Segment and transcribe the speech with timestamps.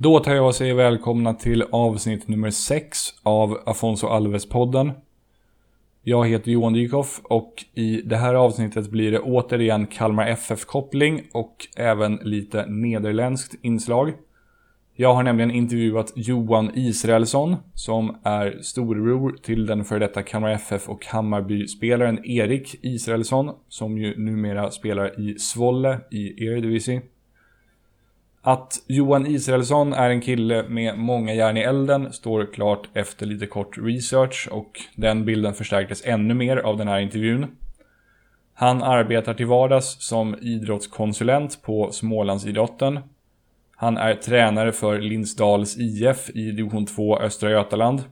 [0.00, 4.90] Då tar jag och säger välkomna till avsnitt nummer 6 av Afonso Alves-podden.
[6.02, 11.56] Jag heter Johan Dykhoff och i det här avsnittet blir det återigen Kalmar FF-koppling och
[11.76, 14.12] även lite nederländskt inslag.
[14.96, 20.88] Jag har nämligen intervjuat Johan Israelsson som är storebror till den före detta Kalmar FF
[20.88, 27.02] och Hammarby-spelaren Erik Israelsson som ju numera spelar i Svolle i Eredivisie.
[28.42, 33.46] Att Johan Israelsson är en kille med många järn i elden står klart efter lite
[33.46, 37.46] kort research och den bilden förstärktes ännu mer av den här intervjun.
[38.54, 43.00] Han arbetar till vardags som idrottskonsulent på Smålandsidrotten.
[43.76, 48.02] Han är tränare för Lindsdals IF i division 2 Östra Götaland.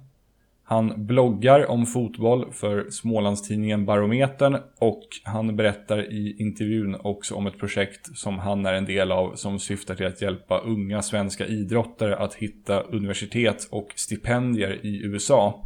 [0.68, 7.58] Han bloggar om fotboll för Smålandstidningen Barometern och han berättar i intervjun också om ett
[7.58, 12.16] projekt som han är en del av som syftar till att hjälpa unga svenska idrottare
[12.16, 15.62] att hitta universitet och stipendier i USA.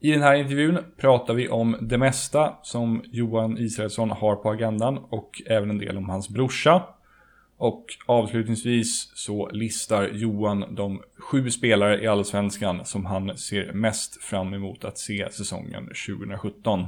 [0.00, 4.98] I den här intervjun pratar vi om det mesta som Johan Israelsson har på agendan
[4.98, 6.82] och även en del om hans brorsa.
[7.56, 14.54] Och avslutningsvis så listar Johan de sju spelare i Allsvenskan som han ser mest fram
[14.54, 16.86] emot att se säsongen 2017.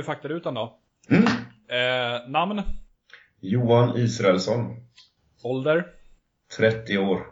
[0.00, 0.78] Vi faktarutan då.
[1.10, 1.24] Mm.
[1.68, 2.62] Eh, namn,
[3.40, 4.76] Johan Israelsson,
[5.42, 5.86] ålder.
[6.56, 7.26] 30 år.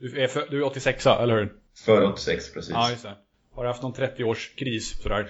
[0.00, 1.52] Du är, för, du är 86 eller hur?
[1.86, 2.70] Född 86 precis.
[2.74, 3.14] Ja, just det.
[3.54, 5.26] Har du haft någon 30-årskris sådär?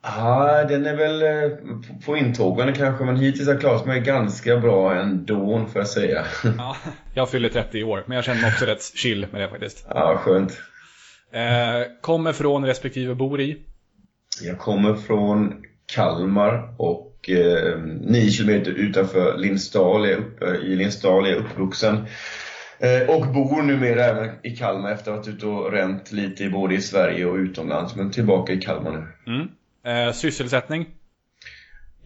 [0.00, 1.58] Ah, den är väl eh,
[2.06, 6.24] på- intågande kanske, men hittills har jag klarat mig ganska bra ändå, får jag säga.
[6.58, 6.76] Ja,
[7.14, 9.86] jag fyller 30 i år, men jag känner mig också rätt chill med det faktiskt.
[9.88, 10.60] Ja, skönt.
[11.30, 13.62] Eh, kommer från respektive bor i.
[14.42, 15.54] Jag kommer från
[15.94, 20.08] Kalmar och eh, 9 kilometer utanför Lindsdal.
[20.08, 21.96] Jag är uppe, I Lindsdal är jag uppvuxen.
[22.78, 26.48] Eh, och bor numera även i Kalmar efter att ha varit ute och ränt lite
[26.48, 27.96] både i Sverige och utomlands.
[27.96, 28.90] Men tillbaka i Kalmar
[29.26, 29.32] nu.
[29.32, 29.48] Mm.
[30.08, 30.86] Eh, sysselsättning.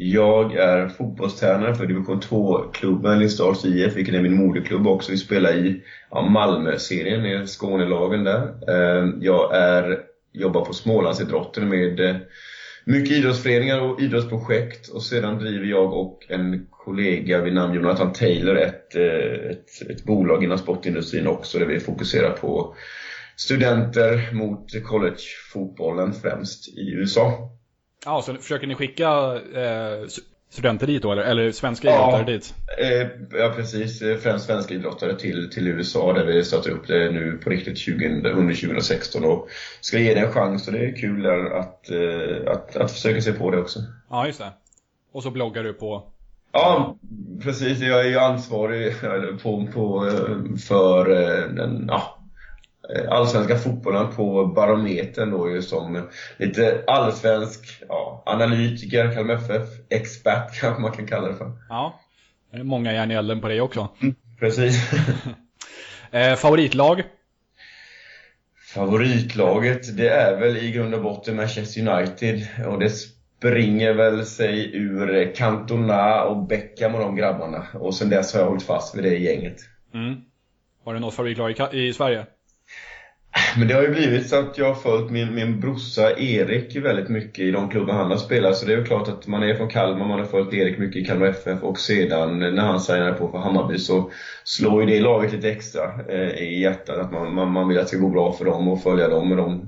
[0.00, 5.12] Jag är fotbollstränare för division 2-klubben Lindsdals IF, vilken är min moderklubb också.
[5.12, 8.42] Vi spelar i ja, Malmö-serien, i Skånelagen där.
[8.68, 9.98] Eh, Jag är,
[10.32, 12.16] jobbar på Smålandsidrotten med eh,
[12.84, 14.88] mycket idrottsföreningar och idrottsprojekt.
[14.88, 20.04] Och sedan driver jag och en kollega vid namn Jonathan Taylor ett, eh, ett, ett
[20.04, 22.74] bolag inom sportindustrin också, där vi fokuserar på
[23.36, 27.50] studenter mot collegefotbollen främst i USA.
[28.04, 29.08] Ja, så försöker ni skicka
[29.54, 30.06] eh,
[30.50, 31.94] studenter dit då, eller, eller svenska Ja.
[32.08, 32.54] idrottare dit?
[32.78, 33.08] Eh,
[33.40, 37.50] ja precis, främst svenska idrottare till, till USA där vi startar upp det nu på
[37.50, 39.48] riktigt 20, under 2016 och
[39.80, 43.32] ska ge det en chans och det är kul att, eh, att, att försöka se
[43.32, 43.78] på det också.
[44.10, 44.52] Ja, just det.
[45.12, 46.02] Och så bloggar du på...
[46.52, 46.96] Ja,
[47.42, 47.78] precis.
[47.80, 48.94] Jag är ju ansvarig
[49.42, 52.17] på, på, eh, för eh, den ja,
[53.08, 60.82] allsvenska fotbollen på Barometern då ju som lite allsvensk ja, analytiker, Kalmar FF, expert kanske
[60.82, 61.52] man kan kalla det för.
[61.68, 62.00] Ja.
[62.50, 63.88] Det är många järn i elden på det också.
[64.38, 64.90] Precis.
[66.10, 67.02] Eh, favoritlag?
[68.74, 74.76] Favoritlaget, det är väl i grund och botten Manchester United och det springer väl sig
[74.76, 77.66] ur Cantona och Beckham och de grabbarna.
[77.74, 79.56] Och sen dess har jag hållit fast vid det gänget.
[79.94, 80.16] Mm.
[80.84, 82.26] Har du något favoritlag i, i Sverige?
[83.58, 87.08] Men det har ju blivit så att jag har följt min, min brorsa Erik väldigt
[87.08, 88.56] mycket i de klubbar han har spelat.
[88.56, 91.02] Så det är ju klart att man är från Kalmar, man har följt Erik mycket
[91.02, 94.10] i Kalmar FF och sedan när han signade på för Hammarby så
[94.44, 96.98] slår ju det laget lite extra eh, i hjärtat.
[96.98, 99.28] Att man, man, man vill att det ska gå bra för dem och följa dem
[99.28, 99.66] med de,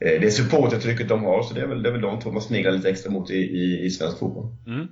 [0.00, 2.42] Eh, det supportertrycket de har, så det är väl, det är väl de två man
[2.42, 4.46] sneglar lite extra mot i, i, i svensk fotboll.
[4.66, 4.88] Mm.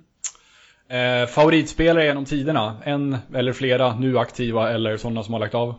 [0.89, 2.77] Eh, favoritspelare genom tiderna?
[2.85, 5.75] En eller flera nu aktiva eller sådana som har lagt av?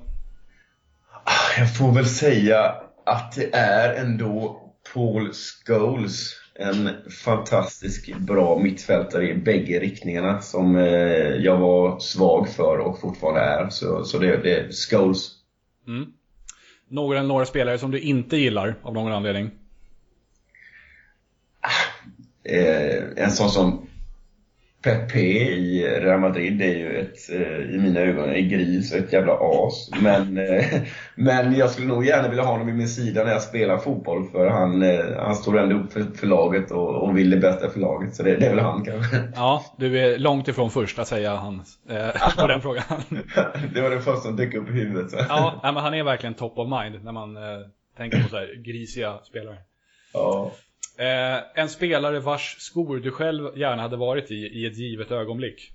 [1.57, 2.75] Jag får väl säga
[3.06, 4.62] att det är ändå
[4.94, 6.34] Paul Scholes.
[6.60, 13.42] en fantastisk bra mittfältare i bägge riktningarna som eh, jag var svag för och fortfarande
[13.42, 13.69] är.
[13.69, 15.31] Så, så det, det är Scholes.
[15.88, 16.06] Mm.
[16.88, 19.51] Några eller några spelare som du inte gillar av någon anledning?
[22.44, 23.85] Eh, en sån som
[24.86, 29.14] Pepe i Real Madrid är ju ett, eh, i mina ögon, en gris och ett
[29.14, 29.90] jävla as.
[30.02, 30.66] Men, eh,
[31.16, 34.30] men jag skulle nog gärna vilja ha honom i min sida när jag spelar fotboll
[34.32, 37.70] för han, eh, han står ändå upp för, för laget och, och vill det bästa
[37.70, 38.16] för laget.
[38.16, 39.18] Så det, det är väl han kanske.
[39.36, 42.84] Ja, du är långt ifrån först att säga han eh, på den frågan.
[43.74, 45.12] det var det första som dök upp i huvudet.
[45.12, 45.18] Så.
[45.30, 47.44] Ja, men han är verkligen top of mind när man eh,
[47.98, 49.58] tänker på så här grisiga spelare.
[50.14, 50.52] Ja.
[50.98, 55.72] Eh, en spelare vars skor du själv gärna hade varit i, i ett givet ögonblick?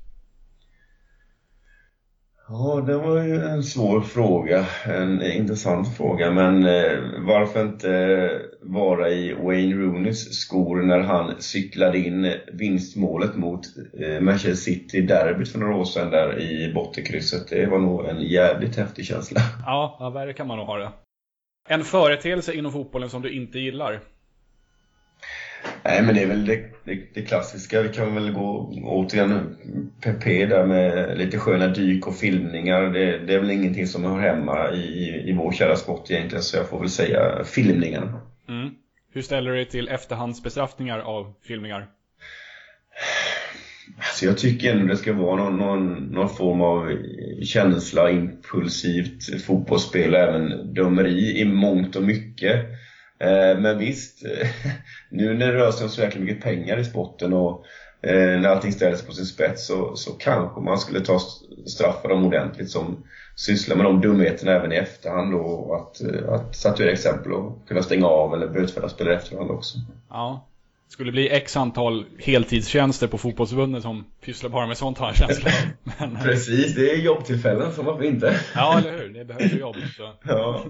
[2.52, 4.66] Ja, det var ju en svår fråga.
[4.84, 6.30] En intressant fråga.
[6.30, 13.60] Men eh, varför inte vara i Wayne Rooneys skor när han cyklade in vinstmålet mot
[14.00, 17.48] eh, Manchester City derbyt för några år sedan där i bottenkrysset.
[17.48, 19.40] Det var nog en jävligt häftig känsla.
[19.66, 20.90] Ja, ja värre kan man nog ha det.
[21.68, 24.00] En företeelse inom fotbollen som du inte gillar?
[25.84, 27.82] Nej men det är väl det, det, det, klassiska.
[27.82, 29.56] Vi kan väl gå återigen
[30.00, 32.82] PP där med lite sköna dyk och filmningar.
[32.82, 36.56] Det, det, är väl ingenting som hör hemma i, i vår kära sport egentligen så
[36.56, 38.20] jag får väl säga filmningarna.
[38.48, 38.70] Mm.
[39.12, 41.86] Hur ställer du dig till efterhandsbestraffningar av filmningar?
[43.96, 46.96] Alltså jag tycker ändå det ska vara någon, någon, någon form av
[47.42, 52.66] känsla, impulsivt fotbollsspel, även dömeri i mångt och mycket.
[53.20, 54.22] Eh, men visst,
[55.10, 57.64] nu när det rör sig om så jäkla mycket pengar i sporten och
[58.02, 61.20] eh, när allting ställs på sin spets så, så kanske man skulle ta
[61.66, 63.04] straffa dem ordentligt som
[63.36, 67.82] sysslar med de dumheterna även i efterhand och att, eh, att statuera exempel och kunna
[67.82, 69.78] stänga av eller bötfälla spelare efterhand också.
[70.08, 70.46] Ja.
[70.86, 75.16] Det skulle bli x antal heltidstjänster på fotbollsförbundet som pysslar bara med sånt har jag
[75.16, 75.50] känsla
[75.98, 78.40] Men, Precis, det är jobbtillfällen, så varför inte?
[78.54, 79.08] Ja, eller hur?
[79.08, 79.76] Det behövs jobb.
[79.96, 80.12] Så.
[80.22, 80.64] Ja.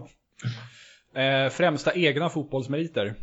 [1.14, 3.14] Eh, främsta egna fotbollsmeriter?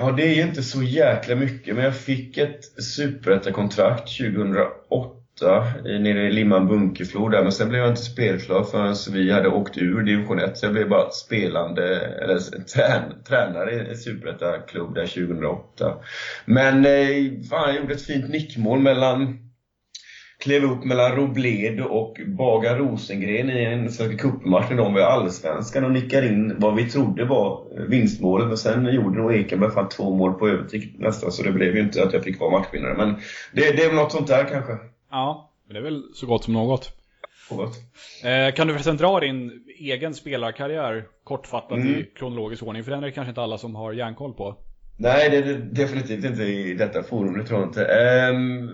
[0.00, 5.16] Ja, det är ju inte så jäkla mycket, men jag fick ett superettakontrakt 2008
[5.86, 9.48] eh, nere i Limman Bunkeflo där, men sen blev jag inte spelklar förrän vi hade
[9.48, 10.58] åkt ur division 1.
[10.58, 12.38] Så jag blev bara spelande, eller
[12.74, 15.94] trän, tränare i en superettaklubb där 2008.
[16.44, 19.47] Men eh, fan, jag gjorde ett fint nickmål mellan
[20.48, 25.04] klev upp mellan Robledo och Baga Rosengren i en Svenska cupmatch när de var i
[25.04, 28.48] Allsvenskan och nickade in vad vi trodde var vinstmålet.
[28.48, 31.82] Men sen gjorde nog Ekenberg fan två mål på övertid nästan, så det blev ju
[31.82, 32.94] inte att jag fick vara matchvinnare.
[32.96, 33.14] Men
[33.52, 34.72] det, det är väl något sånt där kanske.
[35.10, 36.92] Ja, men det är väl så gott som något.
[38.24, 41.94] Eh, kan du förresten dra din egen spelarkarriär kortfattat mm.
[41.94, 42.84] i kronologisk ordning?
[42.84, 44.56] För den är det kanske inte alla som har järnkoll på.
[45.00, 47.84] Nej, det är det definitivt inte i detta forum, det tror jag inte.
[47.84, 48.70] Ehm,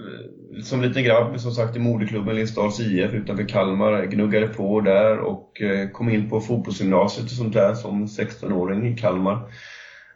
[0.63, 4.05] som liten grabb, som sagt, i moderklubben Lindsdals IF utanför Kalmar.
[4.05, 8.97] Gnuggade på där och eh, kom in på fotbollsgymnasiet och sånt där som 16-åring i
[8.97, 9.35] Kalmar.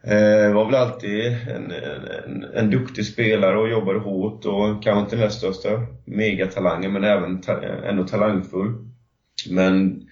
[0.03, 1.73] Eh, var väl alltid en,
[2.27, 5.69] en, en duktig spelare och jobbade hårt och kanske inte den där största
[6.05, 8.75] megatalangen, men även ta, ändå talangfull.
[9.51, 10.03] Men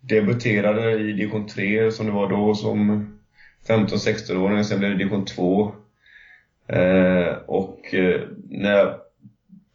[0.00, 3.06] debuterade i division 3 som det var då som
[3.68, 5.74] 15-16-åring, sen blev det division 2.
[6.66, 8.94] Eh, och eh, när jag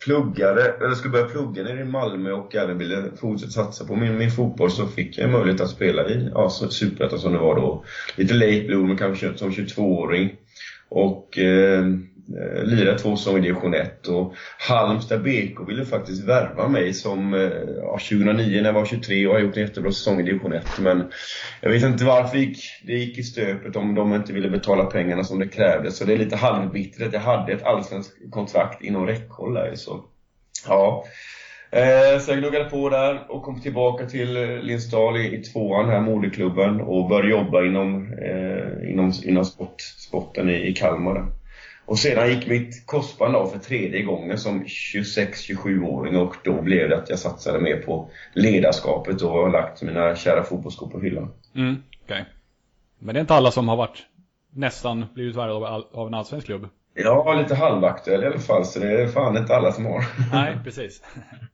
[0.05, 4.17] pluggade, eller skulle börja plugga nere i Malmö och även ville fortsätta satsa på min,
[4.17, 7.83] min fotboll så fick jag möjlighet att spela i ja, Superettan som det var då.
[8.15, 10.35] Lite late bloomer kanske som 22-åring.
[10.89, 11.85] Och eh,
[12.39, 17.33] eh, lirade två säsonger i division 1 och Halmstad BK ville faktiskt värva mig som
[17.33, 17.51] eh,
[17.81, 20.79] ja, 2009 när jag var 23 och har gjort en jättebra säsong i division 1
[20.79, 21.11] men
[21.61, 25.23] jag vet inte varför gick, det gick i stöpet om de inte ville betala pengarna
[25.23, 25.97] som det krävdes.
[25.97, 30.03] Så det är lite halvbittert att jag hade ett allsvenskt kontrakt inom räckhåll där så
[30.67, 31.05] ja.
[31.71, 35.89] Eh, så jag gnuggade på där och kom tillbaka till eh, Lindsdal i, i tvåan
[35.89, 41.25] här, moderklubben och började jobba inom, eh, inom, inom sport, sporten i, i Kalmar.
[41.85, 46.97] Och sedan gick mitt korsband av för tredje gången som 26-27-åring och då blev det
[46.97, 51.31] att jag satsade mer på ledarskapet och har lagt mina kära fotbollsskor på hyllan.
[51.55, 52.23] Mm, okay.
[52.99, 54.03] Men det är inte alla som har varit
[54.53, 55.53] nästan blivit värre
[55.93, 56.67] av en allsvensk klubb?
[56.93, 60.05] Ja, lite halvaktuell i alla fall, så det är fan inte alla som har.
[60.33, 61.01] Nej, precis.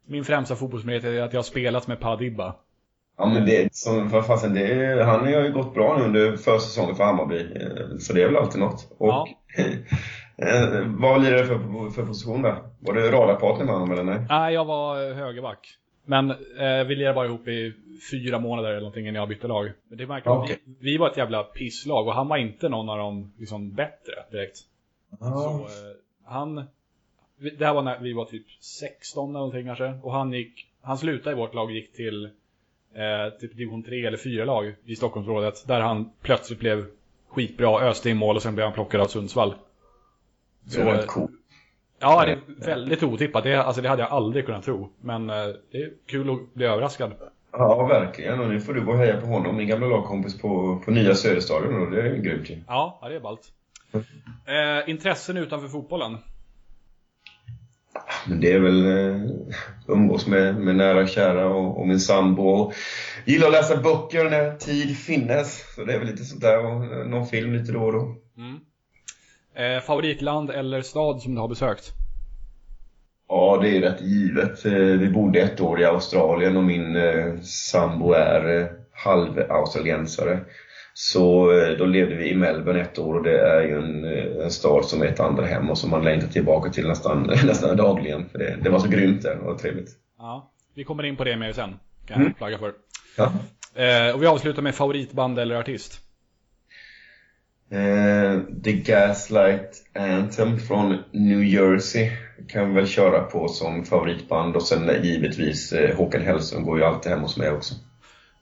[0.05, 2.55] Min främsta fotbollsmerit är att jag har spelat med Padibba.
[3.17, 6.95] Ja men det, som, för fasen, det, han har ju gått bra nu under försäsongen
[6.95, 7.39] för Hammarby.
[7.39, 8.95] Eh, så det är väl alltid något.
[8.97, 9.27] Och, ja.
[11.00, 12.57] vad lirade du för, för position där?
[12.79, 14.25] Var du radarpartner med honom eller nej?
[14.29, 15.77] Nej, jag var högerback.
[16.05, 17.74] Men eh, vi lirade bara ihop i
[18.12, 19.71] fyra månader eller någonting innan jag bytte lag.
[19.88, 20.60] Men det märker Okej.
[20.65, 24.13] vi, vi var ett jävla pisslag och han var inte någon av dem liksom bättre
[24.31, 24.57] direkt.
[25.19, 25.65] Så, eh,
[26.25, 26.55] han,
[27.57, 29.93] det här var när vi var typ 16 eller någonting kanske.
[30.03, 32.25] Och han gick, han slutade i vårt lag och gick till
[32.93, 35.67] eh, typ division 3 eller 4 lag i Stockholmsområdet.
[35.67, 36.86] Där han plötsligt blev
[37.29, 39.53] skitbra, öste in mål och sen blev han plockad av Sundsvall.
[40.63, 41.31] Det är rätt coolt.
[41.99, 43.43] Ja, det är väldigt otippat.
[43.43, 44.89] Det, alltså, det hade jag aldrig kunnat tro.
[45.01, 45.35] Men eh,
[45.71, 47.13] det är kul att bli överraskad.
[47.51, 48.39] Ja, verkligen.
[48.39, 51.15] Och nu får du gå och heja på honom, min gamla lagkompis på, på nya
[51.15, 51.81] Söderstadion.
[51.81, 52.57] Och det är grymt ju.
[52.67, 53.51] Ja, ja det är ballt.
[54.45, 56.17] Eh, intressen utanför fotbollen?
[58.27, 59.31] Men det är väl eh,
[59.87, 62.43] umgås med, med nära och kära och, och min sambo.
[62.43, 62.73] Och
[63.25, 65.75] gillar att läsa böcker när tid finnes.
[65.75, 68.15] Så det är väl lite sånt där och eh, någon film lite då och då.
[68.37, 68.59] Mm.
[69.55, 71.91] Eh, favoritland eller stad som du har besökt?
[73.27, 74.65] Ja, det är rätt givet.
[74.65, 80.39] Eh, Vi bodde ett år i Australien och min eh, sambo är eh, halv-australiensare.
[80.93, 81.46] Så
[81.77, 84.03] då levde vi i Melbourne ett år och det är ju en,
[84.41, 87.77] en stad som är ett andra hem och som man längtar tillbaka till nästan, nästan
[87.77, 88.29] dagligen.
[88.29, 89.89] För det, det var så grymt där och trevligt.
[90.17, 91.79] Ja, vi kommer in på det mer sen.
[92.08, 92.74] Kan jag flagga för.
[93.17, 93.31] Ja.
[93.84, 96.00] Eh, och vi avslutar med favoritband eller artist.
[97.71, 102.11] Eh, The Gaslight Anthem från New Jersey
[102.49, 106.77] kan vi väl köra på som favoritband och sen eh, givetvis eh, Håkan Hellström går
[106.79, 107.75] ju alltid hem hos mig också.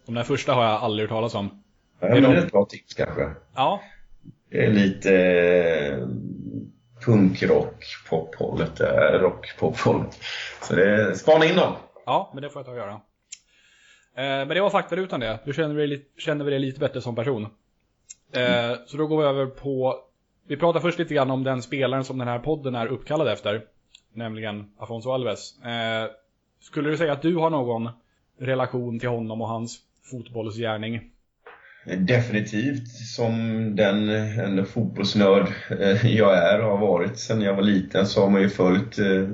[0.05, 1.63] De där första har jag aldrig hört talas om.
[1.99, 3.29] Ja, Är men de- det är ett bra tips kanske.
[3.55, 3.81] Ja,
[4.51, 6.07] Det är lite eh,
[7.05, 10.19] punkrock, pophållet där, rock, pophållet.
[10.61, 11.73] Så det spana in dem!
[12.05, 12.91] ja men det får jag ta och göra.
[12.91, 12.99] Eh,
[14.15, 15.39] men det var faktarutan det.
[15.45, 17.47] Du känner vi dig lite bättre som person.
[18.31, 19.99] Eh, så då går vi över på...
[20.47, 23.65] Vi pratar först lite grann om den spelaren som den här podden är uppkallad efter.
[24.13, 25.63] Nämligen Afonso Alves.
[25.63, 26.09] Eh,
[26.59, 27.89] skulle du säga att du har någon
[28.37, 29.79] relation till honom och hans
[30.11, 31.11] fotbollsgärning?
[31.97, 33.35] Definitivt som
[33.75, 35.47] den fotbollsnörd
[35.79, 38.99] eh, jag är och har varit sedan jag var liten så har man ju följt
[38.99, 39.27] eh,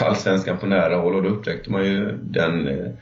[0.00, 2.92] allsvenskan på nära håll och då upptäckte man ju den eh,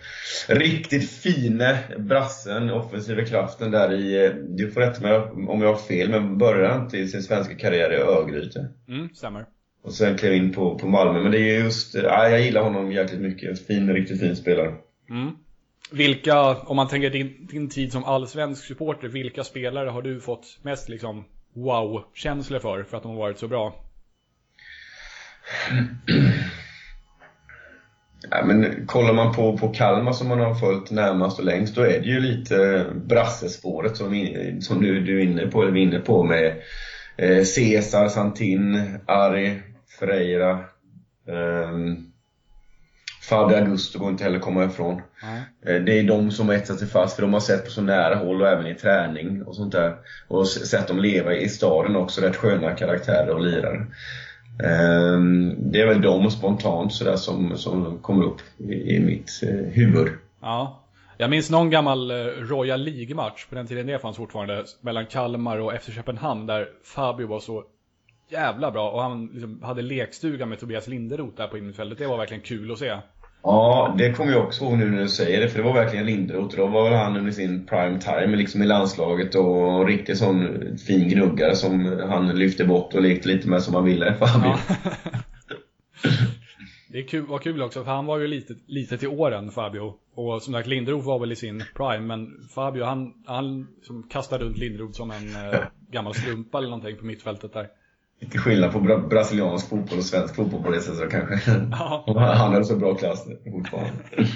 [0.48, 1.64] riktigt fine
[1.98, 6.38] brassen, offensiva kraften där i, du får rätta mig om jag har fel, men
[6.82, 8.68] inte i sin svenska karriär i Örgryte?
[8.88, 9.46] Mm, stämmer.
[9.82, 11.22] Och sen klev in på, på Malmö.
[11.22, 13.66] Men det är just, äh, jag gillar honom jäkligt mycket.
[13.66, 14.74] Fin, riktigt fin spelare.
[15.10, 15.30] Mm.
[15.92, 20.58] Vilka, om man tänker din, din tid som allsvensk supporter, vilka spelare har du fått
[20.62, 23.74] mest liksom wow-känslor för, för att de har varit så bra?
[28.30, 31.82] Ja, men kollar man på, på Kalmar som man har följt närmast och längst, då
[31.82, 34.28] är det ju lite brassespåret som,
[34.60, 36.62] som du, du är inne på, eller vi är inne på med
[37.16, 39.60] eh, Cesar, Santin, Ari,
[39.98, 40.64] Freira.
[41.26, 42.09] Um, ehm,
[43.30, 45.02] Fabio Augusto går inte heller komma ifrån.
[45.66, 47.82] Eh, Det är de som har etsat sig fast, för de har sett på så
[47.82, 49.94] nära håll och även i träning och sånt där.
[50.28, 53.86] Och sett dem leva i staden också, rätt sköna karaktärer och lirare.
[54.64, 59.72] Ehm, Det är väl de spontant sådär som, som kommer upp i, i mitt eh,
[59.72, 60.08] huvud.
[60.40, 60.76] Ja.
[61.18, 65.58] Jag minns någon gammal eh, Royal League-match, på den tiden det fanns fortfarande, mellan Kalmar
[65.58, 67.64] och FC Köpenhamn, där Fabio var så
[68.28, 71.98] jävla bra och han liksom hade lekstuga med Tobias Linderoth där på innerfältet.
[71.98, 72.96] Det var verkligen kul att se.
[73.42, 76.06] Ja, det kommer jag också ihåg nu när du säger det, för det var verkligen
[76.06, 76.56] Linderoth.
[76.56, 80.58] Då var väl han under sin prime time liksom i landslaget och en riktig sån
[80.86, 84.54] fin gnuggare som han lyfte bort och lekte lite med som han ville, Fabio.
[84.74, 84.80] Ja.
[86.92, 89.94] Det kul, var kul också, för han var ju lite, lite till åren, Fabio.
[90.14, 94.44] Och som sagt, Linderoth var väl i sin prime, men Fabio, han, han som kastade
[94.44, 97.68] runt Linderoth som en eh, gammal strumpa eller någonting på mittfältet där.
[98.20, 101.50] Lite skillnad på bra brasiliansk fotboll och svensk fotboll på det sättet kanske.
[101.70, 102.04] Ja.
[102.38, 103.92] Han hade så bra klass fortfarande.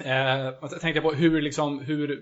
[0.00, 2.20] Eh, jag tänkte på hur, liksom, hur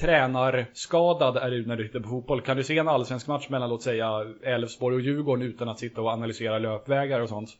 [0.00, 2.42] tränarskadad är du när du tittar på fotboll?
[2.42, 6.00] Kan du se en allsvensk match mellan, låt säga, Elfsborg och Djurgården utan att sitta
[6.00, 7.50] och analysera löpvägar och sånt?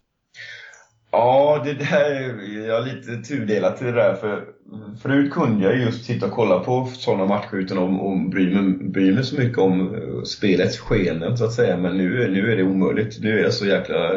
[1.17, 4.15] Ja, det där är jag är lite tudelat till det där.
[4.15, 4.45] För
[5.03, 9.13] förut kunde jag just sitta och kolla på sådana matcher utan att bry, mig, bry
[9.13, 11.77] mig så mycket om eh, spelets skenen så att säga.
[11.77, 13.21] Men nu, nu är det omöjligt.
[13.21, 14.11] Nu är jag så jäkla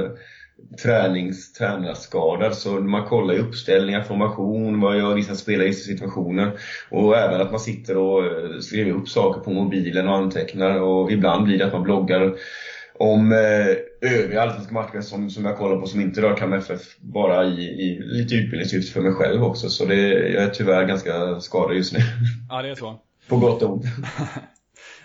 [0.83, 6.51] träningstränarskadad så man kollar ju uppställningar, formation, vad gör vissa spelare i vissa situationer.
[6.89, 10.81] Och även att man sitter och eh, skriver upp saker på mobilen och antecknar.
[10.81, 12.35] Och ibland blir det att man bloggar
[12.99, 16.81] om eh, övriga allsvenska matcher som, som jag kollar på som inte rör Kalmar FF
[16.99, 19.69] bara i, i lite utbildningssyfte för mig själv också.
[19.69, 21.99] Så det, jag är tyvärr ganska skadad just nu.
[22.49, 22.99] Ja, det är så.
[23.27, 23.85] på gott och ont.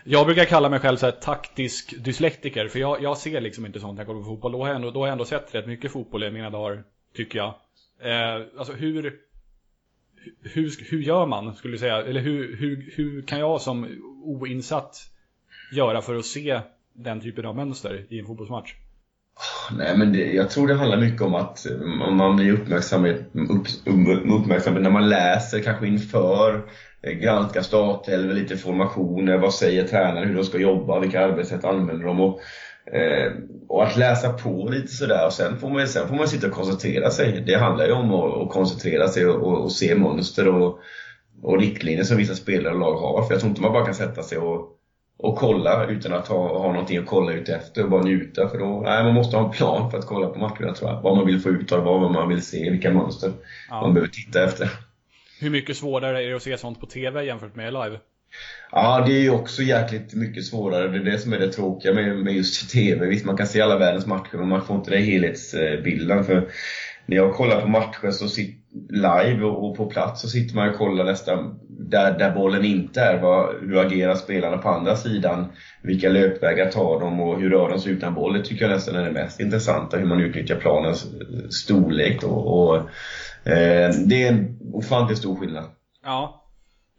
[0.04, 3.80] Jag brukar kalla mig själv så här taktisk dyslektiker, för jag, jag ser liksom inte
[3.80, 4.52] sånt när jag kollar på fotboll.
[4.52, 6.84] Då har jag ändå, då har jag ändå sett rätt mycket fotboll i mina dagar
[7.16, 7.54] tycker jag.
[8.02, 9.14] Eh, alltså hur,
[10.42, 11.96] hur, hur gör man, skulle du säga?
[11.96, 13.88] Eller hur, hur, hur kan jag som
[14.24, 14.96] oinsatt
[15.72, 16.60] göra för att se
[16.94, 18.74] den typen av mönster i en fotbollsmatch?
[19.76, 21.66] Nej, men det, jag tror det handlar mycket om att
[22.10, 26.62] man blir uppmärksam, upp, um, uppmärksam när man läser, kanske inför,
[27.02, 31.64] eh, granskar startelvor, lite formationer, eh, vad säger tränaren, hur de ska jobba, vilka arbetssätt
[31.64, 32.20] använder de?
[32.20, 32.40] Och,
[32.94, 33.32] eh,
[33.68, 36.52] och att läsa på lite sådär och sen får man, sen får man sitta och
[36.52, 37.42] koncentrera sig.
[37.46, 40.78] Det handlar ju om att, att koncentrera sig och, och, se mönster och,
[41.42, 43.22] och riktlinjer som vissa spelare och lag har.
[43.22, 44.71] För jag tror inte man bara kan sätta sig och
[45.22, 48.48] och kolla utan att ha, ha någonting att kolla ut efter och bara njuta.
[48.48, 51.02] För då, nej, man måste ha en plan för att kolla på matcherna tror jag.
[51.02, 53.32] Vad man vill få ut av vad man vill se, vilka mönster
[53.68, 53.80] ja.
[53.80, 54.70] man behöver titta efter.
[55.40, 57.98] Hur mycket svårare är det att se sånt på TV jämfört med live?
[58.72, 60.88] Ja, det är ju också jäkligt mycket svårare.
[60.88, 63.06] Det är det som är det tråkiga med, med just TV.
[63.06, 66.24] Visst, man kan se alla världens matcher, men man får inte den helhetsbilden.
[66.24, 66.48] För
[67.06, 70.76] när jag kollar på matcher så sitter live och, på plats så sitter man och
[70.76, 73.20] kollar nästan där, där bollen inte är.
[73.20, 75.46] Vad, hur agerar spelarna på andra sidan?
[75.82, 78.32] Vilka löpvägar tar de och hur rör de sig utan boll?
[78.32, 79.96] Det tycker jag nästan är det mest intressanta.
[79.96, 81.06] Hur man utnyttjar planens
[81.50, 82.20] storlek.
[82.20, 82.76] då och
[83.50, 85.64] eh, det är en ofantligt stor skillnad.
[86.04, 86.38] Ja.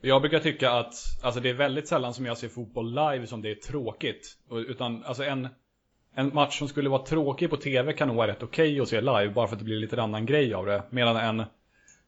[0.01, 3.41] Jag brukar tycka att alltså det är väldigt sällan som jag ser fotboll live som
[3.41, 4.37] det är tråkigt.
[4.67, 5.47] Utan alltså en
[6.15, 8.87] en match som skulle vara tråkig på tv kan nog vara rätt okej okay att
[8.87, 10.83] se live, bara för att det blir lite annan grej av det.
[10.89, 11.45] Medan en,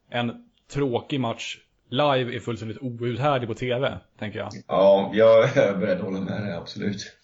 [0.09, 1.57] en tråkig match
[1.89, 4.49] live är fullständigt outhärdlig på tv, tänker jag.
[4.67, 7.17] Ja, jag är beredd att hålla med dig, absolut.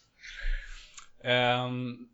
[1.24, 2.08] Um,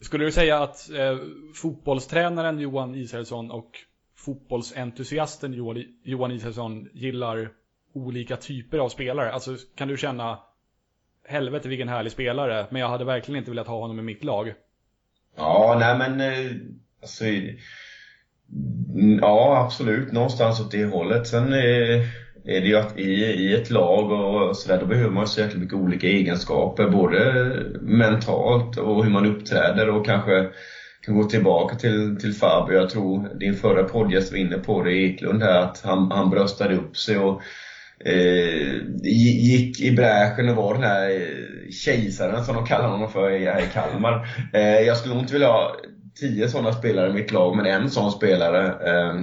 [0.00, 1.18] skulle du säga att uh,
[1.54, 3.70] fotbollstränaren Johan Israelsson och
[4.16, 7.52] fotbollsentusiasten Johan, Johan Israelsson gillar
[7.92, 9.32] olika typer av spelare?
[9.32, 10.38] Alltså, kan du känna
[11.24, 14.54] helvete vilken härlig spelare, men jag hade verkligen inte velat ha honom i mitt lag.
[15.36, 16.50] Ja, nej men eh,
[17.02, 17.24] alltså,
[18.94, 20.12] Mm, ja, absolut.
[20.12, 21.26] Någonstans åt det hållet.
[21.26, 22.00] Sen eh,
[22.44, 25.60] är det ju att i, i ett lag och sådär, då behöver man så jäkla
[25.60, 26.88] mycket olika egenskaper.
[26.88, 30.46] Både mentalt och hur man uppträder och kanske
[31.06, 32.74] kan gå tillbaka till, till Fabio.
[32.74, 36.74] Jag tror din förra poddgäst var inne på det, Eklund här, att han, han bröstade
[36.74, 37.42] upp sig och
[38.04, 41.26] eh, gick i bräschen och var den här
[41.84, 44.28] kejsaren som de kallar honom för här i Kalmar.
[44.52, 45.76] Eh, jag skulle nog inte vilja ha
[46.20, 48.66] tio sådana spelare i mitt lag, men en sån spelare.
[48.66, 49.22] Eh,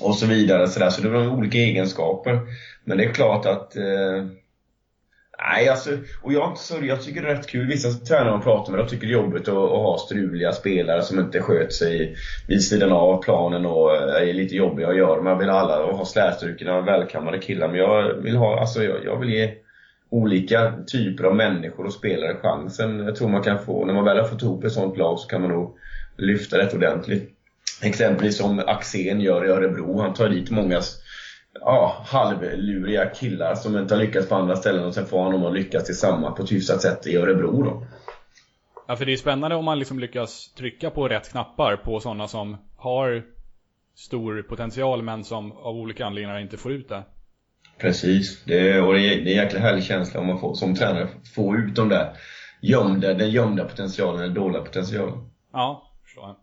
[0.00, 0.68] och så vidare.
[0.68, 0.90] Så, där.
[0.90, 2.40] så det var olika egenskaper.
[2.84, 4.26] Men det är klart att eh,
[5.50, 5.90] Nej, alltså,
[6.22, 7.66] och jag, så, jag tycker det är rätt kul.
[7.66, 11.02] Vissa tränare man pratar med, de tycker det är jobbigt att, att ha struliga spelare
[11.02, 12.16] som inte sköter sig
[12.48, 15.22] vid sidan av planen och eh, är lite jobbiga att göra.
[15.22, 17.68] Men jag vill alla ha slätstrukna, välkammade killar.
[17.68, 19.54] Men jag vill ha, alltså jag, jag vill ge
[20.10, 22.98] olika typer av människor och spelare chansen.
[22.98, 25.28] Jag tror man kan få, när man väl har fått ihop ett sånt lag så
[25.28, 25.76] kan man nog
[26.16, 27.30] lyfta rätt ordentligt.
[27.82, 30.00] Exempelvis som Axén gör i Örebro.
[30.00, 30.80] Han tar dit många
[31.60, 35.44] ja, halvluriga killar som inte har lyckats på andra ställen och sen får han dem
[35.44, 37.86] att lyckas tillsammans på ett hyfsat sätt i Örebro då.
[38.86, 42.28] Ja, för det är spännande om man liksom lyckas trycka på rätt knappar på sådana
[42.28, 43.22] som har
[43.94, 47.02] stor potential men som av olika anledningar inte får ut det.
[47.78, 50.54] Precis, det är, och det är, det är en jäkla härlig känsla om man får,
[50.54, 52.16] som tränare får ut de där
[52.60, 55.30] gömda, den gömda potentialen, den dolda potentialen.
[55.52, 56.34] Ja, förstår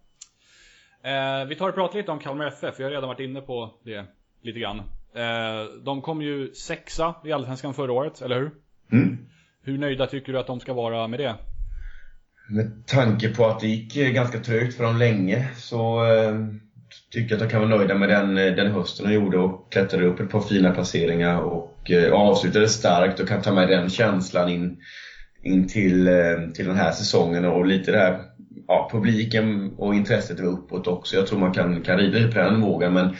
[1.02, 1.42] jag.
[1.42, 3.74] Eh, vi tar och pratar lite om Kalmar FF, vi har redan varit inne på
[3.84, 4.06] det
[4.42, 4.80] lite grann.
[5.16, 8.52] Eh, de kom ju sexa i Allsvenskan förra året, eller hur?
[8.92, 9.18] Mm.
[9.64, 11.36] Hur nöjda tycker du att de ska vara med det?
[12.50, 16.36] Med tanke på att det gick eh, ganska trögt för dem länge så eh,
[17.12, 19.72] tycker jag att de kan vara nöjda med den, eh, den hösten de gjorde och
[19.72, 23.90] klättrade upp ett par fina placeringar och eh, avslutade starkt och kan ta med den
[23.90, 24.78] känslan in,
[25.44, 28.30] in till, eh, till den här säsongen och lite det här
[28.70, 31.16] ja, publiken och intresset var uppåt också.
[31.16, 33.16] Jag tror man kan, kan rida på den vågen men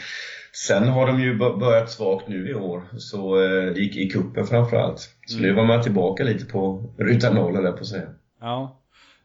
[0.52, 4.98] Sen har de ju börjat svagt nu i år, så eh, gick i kuppen framförallt.
[5.26, 5.50] Så mm.
[5.50, 8.08] nu var man tillbaka lite på ruta noll, där på att säga.
[8.40, 8.80] Ja.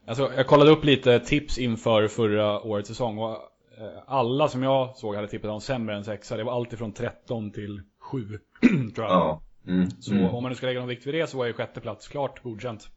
[0.06, 4.96] Alltså, jag kollade upp lite tips inför förra årets säsong och eh, alla som jag
[4.96, 6.36] såg hade tippat om sämre än sexa.
[6.36, 8.18] Det var allt ifrån 13 till 7,
[8.94, 9.14] tror jag.
[9.14, 9.42] Ja.
[9.68, 9.90] Mm.
[9.90, 10.24] Så mm.
[10.24, 12.88] om man nu ska lägga någon vikt vid det så är sjätte plats klart godkänt.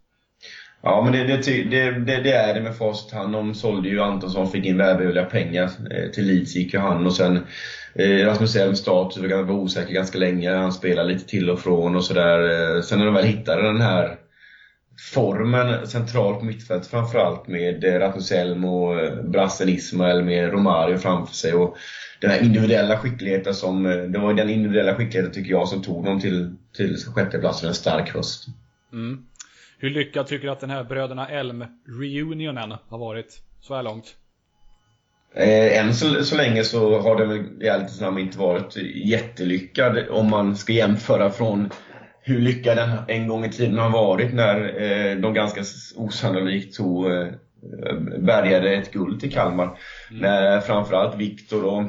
[0.81, 3.33] Ja, men det, det, det, det, är det med facit hand.
[3.33, 5.69] De sålde ju Antonsson, fick in välbehövliga pengar.
[5.91, 7.39] Eh, till Leeds gick ju han och sen
[7.93, 10.55] Eh, Rasmus Elms status var osäker ganska länge.
[10.55, 12.75] Han spelade lite till och från och sådär.
[12.75, 14.17] Eh, sen när de väl hittade den här
[15.13, 21.33] formen centralt på mittfältet framförallt med eh, Rasmus Elm och brassen Ismael med Romario framför
[21.33, 21.53] sig.
[21.53, 21.77] Och
[22.21, 26.19] den här individuella skickligheten som, det var den individuella skickligheten tycker jag som tog dem
[26.19, 28.45] till, till sjätteplatsen en stark höst.
[28.93, 29.25] Mm.
[29.81, 34.15] Hur lyckad tycker du att den här bröderna Elm-reunionen har varit så här långt?
[35.35, 40.09] Eh, än så, så länge så har den väl i ärlighetens namn inte varit jättelyckad
[40.09, 41.69] om man ska jämföra från
[42.21, 45.61] hur lyckad den en gång i tiden har varit när eh, de ganska
[45.95, 47.27] osannolikt tog, eh,
[48.17, 49.65] bärgade ett guld till Kalmar.
[49.65, 50.21] Mm.
[50.21, 51.83] När framförallt Viktor och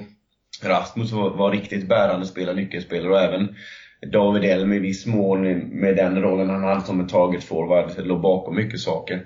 [0.63, 3.57] Rasmus var, var riktigt bärande spelare, nyckelspelare och även
[4.07, 5.43] David Elm i viss mån
[5.81, 9.23] med den rollen han hade som en target forward låg bakom mycket saker.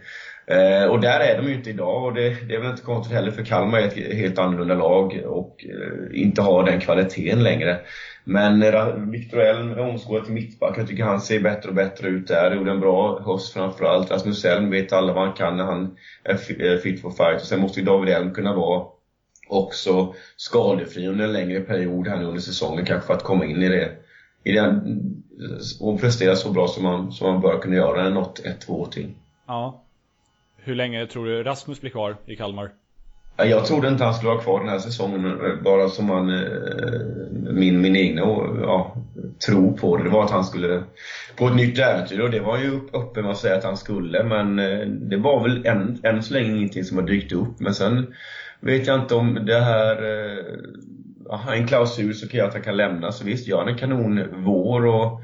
[0.46, 3.14] Eh, och där är de ju inte idag och det, det är väl inte konstigt
[3.16, 7.80] heller för Kalmar är ett helt annorlunda lag och eh, inte har den kvaliteten längre.
[8.24, 8.60] Men
[9.10, 10.78] Viktor Elm är omskolad till mittback.
[10.78, 12.54] Jag tycker han ser bättre och bättre ut där.
[12.54, 14.10] Gjorde en bra höst framförallt.
[14.10, 17.40] Rasmus Elm vet alla vad han kan när han är eh, fit for fight.
[17.40, 18.84] Och sen måste ju David Elm kunna vara
[19.48, 23.62] också skadefri under en längre period här nu under säsongen kanske för att komma in
[23.62, 23.90] i det.
[24.44, 25.00] I den,
[25.80, 28.86] och prestera så bra som man, som man bör kunna göra något ett, två år
[28.86, 29.10] till.
[29.46, 29.82] Ja.
[30.56, 32.70] Hur länge tror du Rasmus blir kvar i Kalmar?
[33.36, 37.00] Jag trodde inte han skulle vara kvar den här säsongen, bara som man, eh,
[37.52, 38.20] min, min egna
[38.62, 38.96] ja,
[39.46, 40.04] tro på det.
[40.04, 40.82] Det var att han skulle
[41.36, 44.58] på ett nytt äventyr och det var ju öppen att säga att han skulle men
[44.58, 47.60] eh, det var väl än, än så länge ingenting som har dykt upp.
[47.60, 48.14] Men sen
[48.60, 50.44] vet jag inte om det här eh,
[51.48, 53.12] en klausul så kan jag att han kan lämna.
[53.12, 55.20] Så visst, gör han en kanon vår och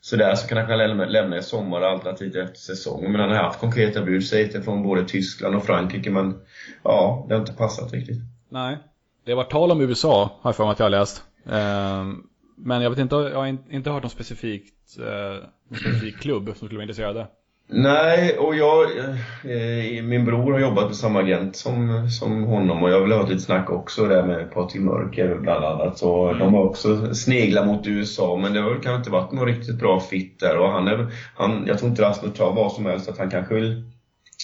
[0.00, 3.12] sådär så kan han kanske lämna i sommar alternativt efter säsongen.
[3.12, 6.40] Men han har haft konkreta bud säger från både Tyskland och Frankrike men
[6.82, 8.18] ja, det har inte passat riktigt.
[8.48, 8.78] Nej.
[9.24, 11.22] Det har varit tal om USA, har jag för mig att jag har läst.
[11.50, 12.22] Ehm,
[12.56, 16.54] men jag vet inte, jag har inte hört någon specifikt, eh, någon specifik klubb som
[16.54, 17.26] skulle vara intresserade.
[17.72, 19.10] Nej, och jag, eh,
[19.52, 23.26] eh, min bror har jobbat med samma agent som, som honom och jag vill ha
[23.26, 25.98] lite snack också där med Patrik Mörker bland annat.
[25.98, 26.38] Så mm.
[26.38, 30.00] de har också sneglat mot USA men det har kanske inte varit någon riktigt bra
[30.00, 33.18] fit där och han är, han, jag tror inte Rasmus tar vad som helst att
[33.18, 33.89] han kanske vill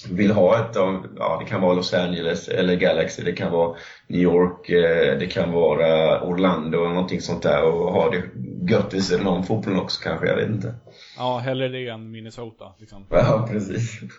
[0.05, 3.77] vill ha ett av, ja det kan vara Los Angeles eller Galaxy, det kan vara
[4.07, 8.23] New York, eh, det kan vara Orlando eller någonting sånt där och ha det
[8.73, 10.75] gött i sidan om fotbollen också kanske, jag vet inte.
[11.19, 13.07] Ja, hellre det än Minnesota liksom.
[13.11, 14.01] Ja, precis.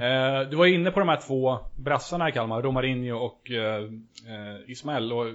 [0.00, 3.84] Eh, du var inne på de här två brassarna i Kalmar, Romarinho och eh,
[4.66, 5.12] Ismael.
[5.12, 5.26] Och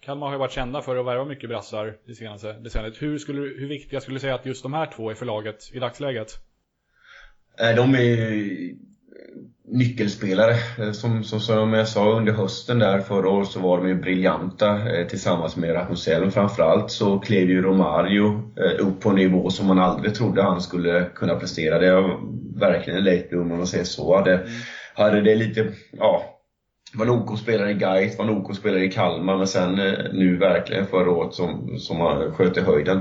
[0.00, 3.02] Kalmar har ju varit kända för att värva mycket brassar det senaste decenniet.
[3.02, 5.70] Hur, skulle, hur viktiga skulle du säga att just de här två är för laget
[5.72, 6.38] i dagsläget?
[7.76, 8.91] De är
[9.72, 10.54] nyckelspelare.
[10.78, 13.94] Eh, som, som, som jag sa under hösten där förra året så var de ju
[13.94, 16.30] briljanta eh, tillsammans med Rapunzel.
[16.30, 20.60] Framförallt så klev ju Romario eh, upp på en nivå som man aldrig trodde han
[20.60, 21.78] skulle kunna prestera.
[21.78, 22.20] Det var
[22.60, 24.16] verkligen en late bloomer om man säger så.
[24.16, 24.48] Hade, mm.
[24.94, 26.22] hade det lite, ja,
[26.94, 29.74] var en OK-spelare i Gais, var en OK-spelare i Kalmar men sen
[30.12, 33.00] nu verkligen förra året som, som han sköt i höjden.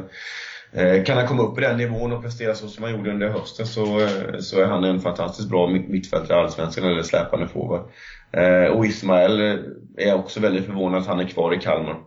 [0.74, 3.30] Eh, kan han komma upp på den nivån och prestera så som han gjorde under
[3.30, 7.90] hösten så, eh, så är han en fantastiskt bra mittfältare i Allsvenskan, eller släpande forward.
[8.32, 9.60] Eh, och Ismael
[9.98, 11.98] är också väldigt förvånad att han är kvar i Kalmar.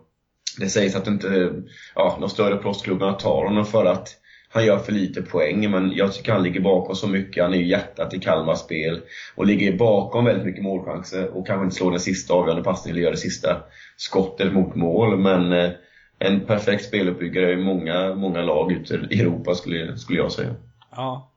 [0.59, 1.51] Det sägs att inte,
[1.95, 4.09] ja, de större proffsklubbarna tar honom för att
[4.49, 7.43] han gör för lite poäng, men jag tycker han ligger bakom så mycket.
[7.43, 9.01] Han är ju hjärtat i Kalmars spel
[9.35, 13.03] och ligger bakom väldigt mycket målchanser och kanske inte slår den sista avgörande passningen eller
[13.03, 13.57] gör det sista
[13.97, 15.71] skottet mot mål, men
[16.19, 20.55] en perfekt speluppbyggare i många, många lag ute i Europa skulle, skulle jag säga.
[20.91, 21.31] Ja.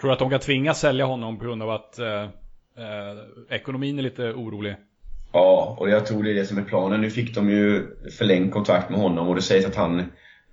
[0.00, 2.28] Tror du att de kan tvinga sälja honom på grund av att eh, eh,
[3.48, 4.76] ekonomin är lite orolig?
[5.32, 7.00] Ja, och jag tror det är det som är planen.
[7.00, 7.86] Nu fick de ju
[8.18, 10.02] förlängd kontrakt med honom och det sägs att han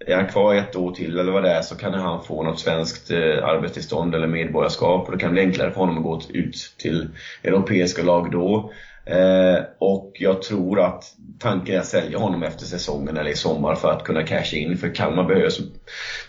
[0.07, 2.59] är han kvar ett år till eller vad det är så kan han få något
[2.59, 6.75] svenskt eh, arbetstillstånd eller medborgarskap och det kan bli enklare för honom att gå ut
[6.77, 7.09] till
[7.43, 8.71] europeiska lag då.
[9.11, 13.75] Eh, och jag tror att tanken är att sälja honom efter säsongen eller i sommar
[13.75, 14.77] för att kunna casha in.
[14.77, 15.51] För Kalmar behöver,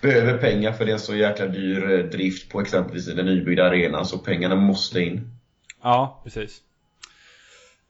[0.03, 3.65] behöver pengar för det är en så jäkla dyr eh, drift på exempelvis den nybyggda
[3.65, 4.05] arenan.
[4.05, 5.31] Så pengarna måste in.
[5.83, 6.61] Ja, precis.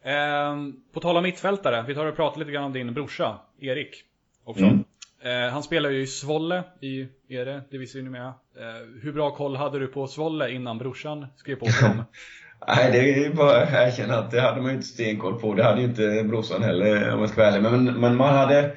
[0.03, 0.57] Eh,
[0.93, 4.05] på tal om mittfältare, vi tar och pratar lite grann om din brorsa, Erik.
[4.45, 4.65] Också.
[4.65, 4.85] Mm.
[5.25, 8.35] Eh, han spelar ju i Svolle i Ere, det visste vi numera.
[8.57, 12.05] Eh, hur bra koll hade du på Svolle innan brorsan skrev på för dem?
[12.69, 15.55] Nej, det är bara att erkänna att det hade man ju inte stenkoll på.
[15.55, 17.63] Det hade ju inte brorsan heller om man ska vara ärlig.
[17.63, 18.71] Men, men man hade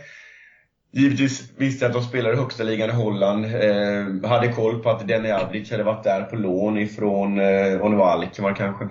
[0.95, 3.45] Givetvis visste jag att de spelade i högsta ligan i Holland.
[3.45, 8.55] Eh, hade koll på att Denny Avdic hade varit där på lån ifrån eh, Onvalkman
[8.55, 8.83] kanske.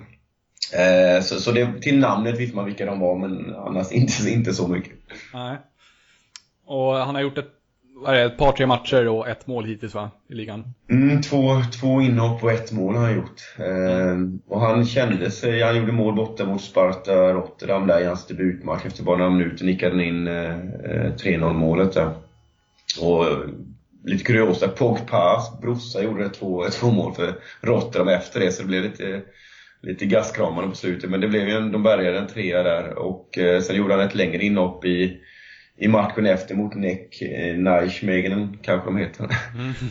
[0.73, 4.53] Eh, så så det, till namnet visste man vilka de var, men annars inte, inte
[4.53, 4.93] så mycket.
[5.33, 5.57] Nej.
[6.65, 7.54] Och han har gjort ett
[7.95, 10.11] vad är det, ett par, tre matcher och ett mål hittills va?
[10.29, 10.73] I ligan?
[10.89, 13.41] Mm, två, två inhopp och ett mål har han gjort.
[13.57, 14.39] Mm.
[14.47, 18.85] och han kände sig, han gjorde mål borta mot Sparta Rotterdam där i hans debutmatch.
[18.85, 22.09] Efter bara några minuter nickade han in eh, eh 3-0 målet där.
[23.01, 23.37] Och eh,
[24.03, 28.83] lite kuriosa, Pogpas brorsa gjorde två, två mål för Rotterdam efter det, så det blev
[28.83, 29.21] lite
[29.81, 31.09] lite gastkramande på slutet.
[31.09, 34.03] Men det blev ju en, de bärgade en trea där och eh, sen gjorde han
[34.03, 35.17] ett längre inhopp i,
[35.77, 39.23] i matchen efter mot Neck, eh, Nijmegen kanske de heter.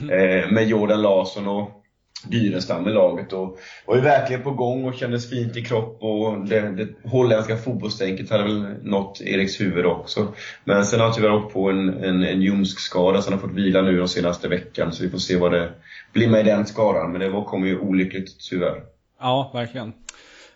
[0.03, 1.81] eh, med Jordan Larsson och
[2.27, 6.47] Dyrenstam i laget och var ju verkligen på gång och kändes fint i kropp och
[6.47, 10.29] det, det holländska fotbollstänket hade väl nått Eriks huvud också.
[10.65, 13.57] Men sen har han tyvärr åkt på en, en, en ljumskskada så han har fått
[13.57, 15.73] vila nu de senaste veckan så vi får se vad det
[16.13, 17.13] blir med den skadan.
[17.13, 18.83] Men det var, kom ju olyckligt tyvärr.
[19.21, 19.93] Ja, verkligen.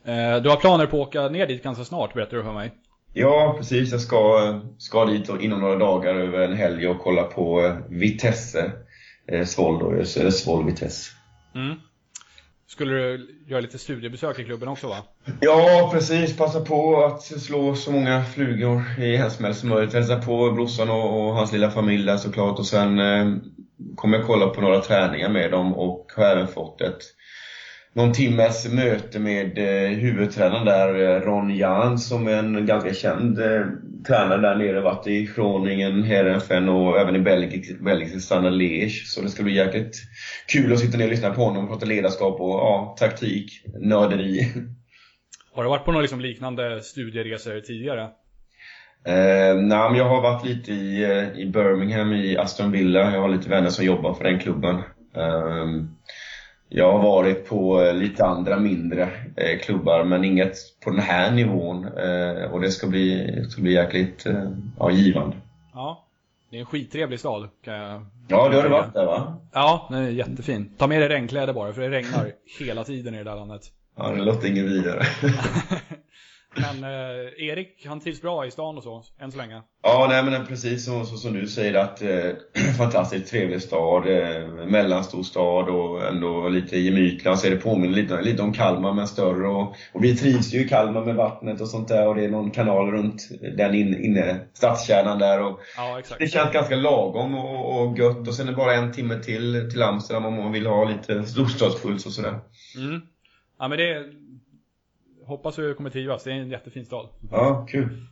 [0.05, 2.71] Eh, du har planer på att åka ner dit ganska snart berättar du för mig.
[3.12, 3.92] Ja, precis.
[3.92, 8.73] Jag ska, ska dit inom några dagar över en helg och kolla på eh, Vitesse.
[9.27, 11.11] Eh, då, eller Svol Vitesse.
[11.55, 11.77] Mm.
[12.66, 14.97] Skulle du göra lite studiebesök i klubben också va?
[15.40, 16.37] Ja, precis.
[16.37, 19.94] Passa på att slå så många flugor i en smäll som möjligt.
[19.94, 22.59] Hälsa på brorsan och, och, hans lilla familj där såklart.
[22.59, 23.37] Och sen eh,
[23.97, 27.03] kommer jag kolla på några träningar med dem och har även fått ett
[27.92, 33.38] någon timmes möte med eh, huvudtränaren där, eh, Ron Jan, som är en ganska känd
[33.38, 33.66] eh,
[34.07, 34.81] tränare där nere.
[34.81, 39.05] Varit i Groningen, Heerenveen och även i Belgien, belgiska Standard Liège.
[39.07, 39.96] Så det ska bli jäkligt
[40.46, 44.53] kul att sitta ner och lyssna på honom och prata ledarskap och ja, taktik, nörderi.
[45.53, 48.03] Har du varit på några liksom liknande studieresor tidigare?
[49.05, 53.12] Eh, nej, men jag har varit lite i, eh, i Birmingham, i Aston Villa.
[53.12, 54.77] Jag har lite vänner som jobbar för den klubben.
[55.16, 55.66] Eh,
[56.68, 59.02] jag har varit på eh, lite andra mindre
[59.37, 61.85] eh, klubbar, men inget på den här nivån.
[61.85, 64.26] Eh, och det ska bli, det ska bli jäkligt
[64.78, 65.37] ja, givande.
[65.74, 66.07] Ja,
[66.50, 67.48] det är en skittrevlig stad.
[67.64, 68.07] Kan jag...
[68.28, 69.37] Ja, du har varit där va?
[69.52, 70.74] Ja, den är jättefin.
[70.78, 73.62] Ta med dig regnkläder bara, för det regnar hela tiden i det där landet.
[73.96, 75.02] Ja, det låter ingen vidare.
[76.61, 79.62] Men eh, Erik, han trivs bra i stan och så, än så länge?
[79.83, 82.31] Ja, nej men precis så som du säger att eh,
[82.79, 87.38] fantastiskt trevlig stad, eh, mellanstor stad och ändå lite gemytlig.
[87.38, 90.68] Så det påminner lite, lite om Kalmar men större och, och vi trivs ju i
[90.68, 94.40] Kalmar med vattnet och sånt där och det är någon kanal runt den inne, inne
[94.53, 98.57] stadskärnan där och ja, det känns ganska lagom och, och gött och sen är det
[98.57, 102.40] bara en timme till till Amsterdam om man vill ha lite storstadspuls och sådär.
[102.77, 103.01] Mm.
[103.59, 104.05] Ja men det
[105.29, 106.25] hoppas du kommer trivas.
[106.25, 107.09] Det är en jättefin stad.
[107.31, 108.07] Ja, kul.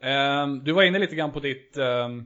[0.00, 2.18] Ehm, du var inne lite grann på ditt, ehm,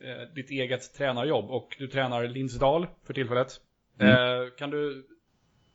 [0.00, 3.52] eh, ditt eget tränarjobb och du tränar Linsdal för tillfället.
[4.00, 4.14] Mm.
[4.14, 5.06] Ehm, kan du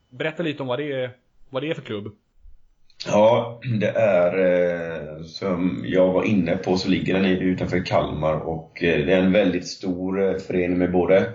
[0.10, 1.12] berätta lite om vad det är,
[1.50, 2.16] vad det är för klubb?
[3.08, 8.84] Ja, det är eh, som jag var inne på så ligger den utanför Kalmar och
[8.84, 11.32] eh, det är en väldigt stor förening med både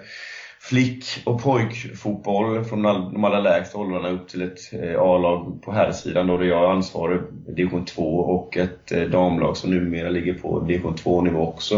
[0.69, 5.93] flick och pojkfotboll från de allra lägsta åldrarna upp till ett eh, A-lag på här
[5.93, 10.35] sidan då där jag är ansvarig division 2 och ett eh, damlag som numera ligger
[10.35, 11.75] på division 2 nivå också.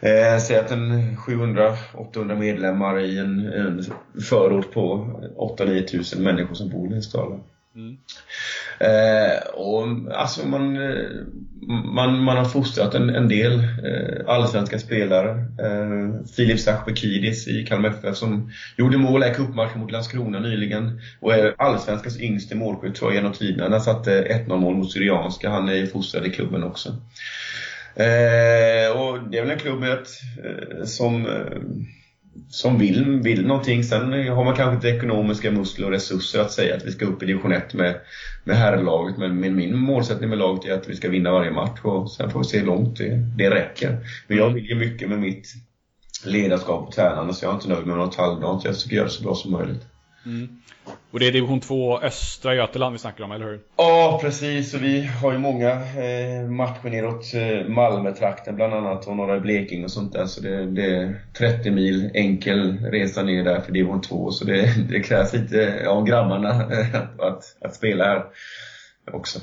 [0.00, 3.84] Eh, säg att en 700-800 medlemmar i en, en
[4.22, 5.10] förort på
[5.58, 7.40] 8-9 tusen människor som bor i Näsdalen.
[7.74, 7.96] Mm.
[8.80, 11.10] Eh, och alltså man, eh,
[11.84, 15.30] man, man har fostrat en, en del eh, allsvenska spelare.
[15.38, 21.34] Eh, Filip Sachbekidis i Kalmar FF som gjorde mål i cupmatchen mot Landskrona nyligen och
[21.34, 23.70] är allsvenskans yngste målskytt tror jag genom tiderna.
[23.70, 25.50] Han satte 1-0 mål mot Syrianska.
[25.50, 26.88] Han är fostrad i klubben också.
[27.94, 30.08] Eh, och det är väl en klubb med ett,
[30.44, 31.58] eh, som eh,
[32.48, 33.84] som vill, vill någonting.
[33.84, 37.22] Sen har man kanske inte ekonomiska muskler och resurser att säga att vi ska upp
[37.22, 38.00] i division 1 med,
[38.44, 39.18] med herrlaget.
[39.18, 42.30] Men, min, min målsättning med laget är att vi ska vinna varje match och sen
[42.30, 44.06] får vi se hur långt det, det räcker.
[44.26, 45.46] Men jag vill ju mycket med mitt
[46.24, 48.64] ledarskap och tränande så jag är inte nöjd med något halvdant.
[48.64, 49.89] Jag försöker göra det så bra som möjligt.
[50.26, 50.48] Mm.
[51.10, 53.60] Och det är division 2 östra Götaland vi snackar om, eller hur?
[53.76, 54.74] Ja, precis.
[54.74, 59.84] Och vi har ju många eh, matcher neråt eh, Malmötrakten bland annat och norra Blekinge
[59.84, 60.26] och sånt där.
[60.26, 64.30] Så det, det, är 30 mil enkel resa ner där för division 2.
[64.30, 68.24] Så det, det krävs lite av grabbarna att, att, att spela här
[69.12, 69.40] också.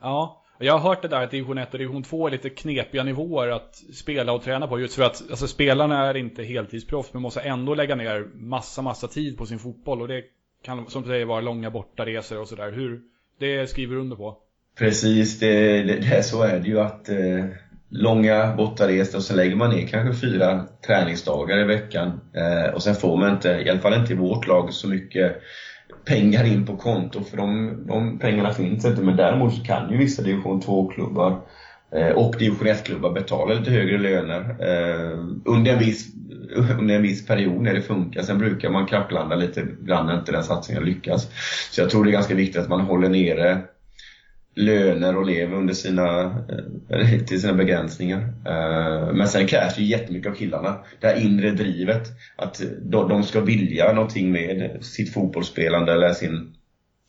[0.00, 3.04] Ja, jag har hört det där att division 1 och division 2 är lite knepiga
[3.04, 4.80] nivåer att spela och träna på.
[4.80, 9.08] Just för att alltså, spelarna är inte heltidsproffs men måste ändå lägga ner massa, massa
[9.08, 10.02] tid på sin fotboll.
[10.02, 10.22] Och det
[10.62, 12.72] kan som du säger vara långa bortaresor och sådär.
[12.72, 13.00] Hur,
[13.38, 14.36] det skriver du under på?
[14.78, 17.44] Precis, det, det, det, så är det ju att eh,
[17.88, 22.20] långa bortaresor och så lägger man ner kanske fyra träningsdagar i veckan.
[22.34, 25.42] Eh, och sen får man inte, i alla fall inte i vårt lag, så mycket
[26.08, 29.02] pengar in på konto för de, de pengarna finns inte.
[29.02, 31.40] Men däremot så kan ju vissa division 2-klubbar
[31.92, 36.08] eh, och division 1-klubbar betala lite högre löner eh, under, en viss,
[36.78, 38.22] under en viss period när det funkar.
[38.22, 41.28] Sen brukar man kracklanda lite ibland när inte den satsningen lyckas.
[41.70, 43.62] Så jag tror det är ganska viktigt att man håller nere
[44.58, 46.22] löner och lever under sina,
[46.88, 48.18] eh, till sina begränsningar.
[48.46, 50.76] Eh, men sen krävs det jättemycket av killarna.
[51.00, 52.08] Det här inre drivet.
[52.36, 56.54] Att de ska vilja någonting med sitt fotbollsspelande eller sin,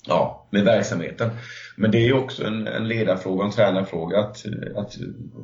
[0.07, 1.29] ja, med verksamheten.
[1.77, 4.97] Men det är ju också en, en ledarfråga, en tränarfråga att, att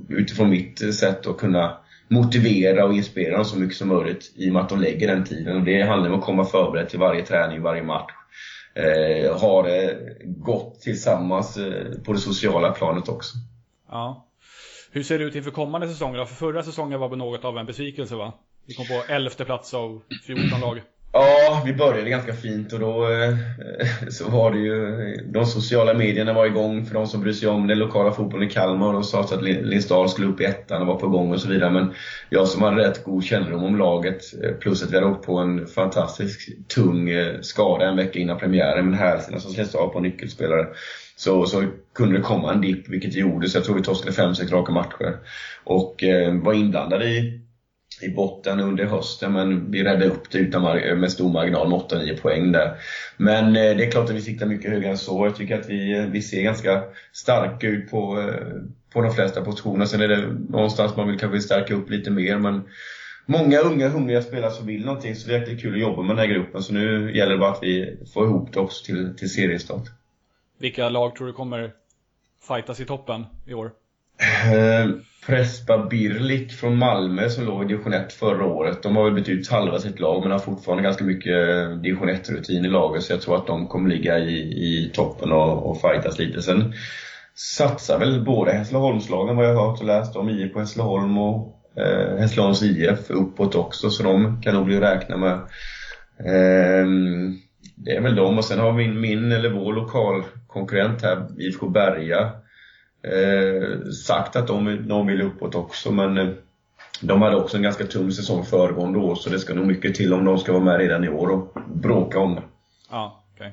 [0.09, 4.53] utifrån mitt sätt att kunna motivera och inspirera dem så mycket som möjligt i och
[4.53, 5.57] med att de lägger den tiden.
[5.57, 8.11] Och det handlar om att komma förberedd till varje träning, varje match.
[8.75, 13.37] Eh, ha det gott tillsammans eh, på det sociala planet också.
[13.89, 14.27] Ja.
[14.91, 16.25] Hur ser det ut inför kommande säsonger då?
[16.25, 18.33] För förra säsongen var det något av en besvikelse va?
[18.65, 20.81] Vi kom på elfte plats av 14 lag.
[21.17, 23.35] Ja, vi började ganska fint och då eh,
[24.09, 27.67] så var det ju De sociala medierna var igång för de som bryr sig om
[27.67, 28.87] den lokala fotbollen i Kalmar.
[28.87, 31.47] och De sa att Lindsdal skulle upp i ettan och var på gång och så
[31.47, 31.71] vidare.
[31.71, 31.93] Men
[32.29, 35.37] jag som hade rätt god kännedom om laget, eh, plus att vi hade åkt på
[35.37, 39.99] en fantastisk tung eh, skada en vecka innan premiären med hälsenan som släpptes av på
[39.99, 40.67] nyckelspelare.
[41.15, 43.49] Så, så kunde det komma en dipp, vilket det gjorde.
[43.49, 45.17] Så jag tror vi torskade 5-6 raka matcher.
[45.63, 47.44] Och eh, var inblandade i
[48.01, 50.63] i botten under hösten men vi räddade upp det utan
[50.99, 52.77] med stor marginal med 8-9 poäng där.
[53.17, 55.25] Men eh, det är klart att vi siktar mycket högre än så.
[55.25, 58.61] Jag tycker att vi, eh, vi ser ganska starka ut på, eh,
[58.93, 59.85] på de flesta positioner.
[59.85, 62.61] Sen är det någonstans man vill kanske stärka upp lite mer men
[63.27, 66.15] Många unga hungriga spelare som vill någonting så det är jäkligt kul att jobba med
[66.15, 66.63] den här gruppen.
[66.63, 69.87] Så nu gäller det bara att vi får ihop det också till, till seriestart.
[70.57, 71.73] Vilka lag tror du kommer
[72.47, 73.71] fightas i toppen i år?
[74.17, 74.89] Eh,
[75.25, 78.83] Prespa Birlik från Malmö som låg i division 1 förra året.
[78.83, 82.09] De har väl bytt ut halva sitt lag men har fortfarande ganska mycket eh, division
[82.09, 85.81] 1-rutin i laget så jag tror att de kommer ligga i, i toppen och, och
[85.81, 86.41] fightas lite.
[86.41, 86.73] Sen
[87.35, 91.61] satsar väl både Hässleholmslagen vad jag har hört och läst om IF på Hässleholm och
[91.77, 95.33] eh, Hässleholms IF uppåt också så de kan nog bli att räkna med.
[96.19, 96.87] Eh,
[97.75, 101.69] det är väl de och sen har vi min, min eller vår lokalkonkurrent här, IFK
[101.69, 102.31] Berga
[103.13, 106.29] eh, sagt att de, de vill uppåt också men eh,
[107.01, 110.13] de hade också en ganska tung säsong föregående år så det ska nog mycket till
[110.13, 112.41] om de ska vara med redan i år och bråka om det.
[112.89, 113.51] Ja, okay.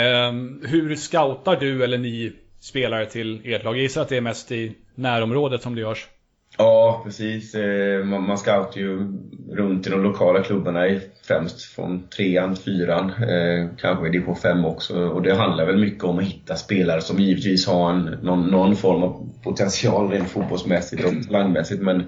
[0.00, 3.76] eh, hur scoutar du eller ni spelare till ert lag?
[3.76, 6.08] Jag gissar att det är mest i närområdet som det görs?
[6.58, 7.54] Ja, precis.
[7.54, 9.12] Eh, man scoutar ju
[9.50, 15.08] runt i de lokala klubbarna, främst från trean, fyran, eh, kanske i division 5 också.
[15.08, 18.76] Och det handlar väl mycket om att hitta spelare som givetvis har en, någon, någon
[18.76, 21.82] form av potential rent fotbollsmässigt och talangmässigt.
[21.82, 22.02] Men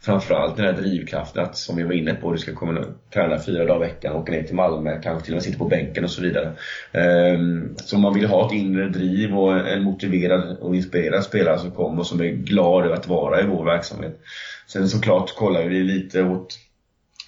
[0.00, 3.38] framförallt den här drivkraften att, som vi var inne på, du ska komma och träna
[3.38, 6.04] fyra dagar i veckan, åka ner till Malmö, kanske till och med sitta på bänken
[6.04, 6.52] och så vidare.
[6.92, 11.58] Ehm, så så man vill ha ett inre driv och en motiverad och inspirerad spelare
[11.58, 14.20] som kommer och som är glad över att vara i vår verksamhet.
[14.66, 16.58] Sen såklart kollar vi lite åt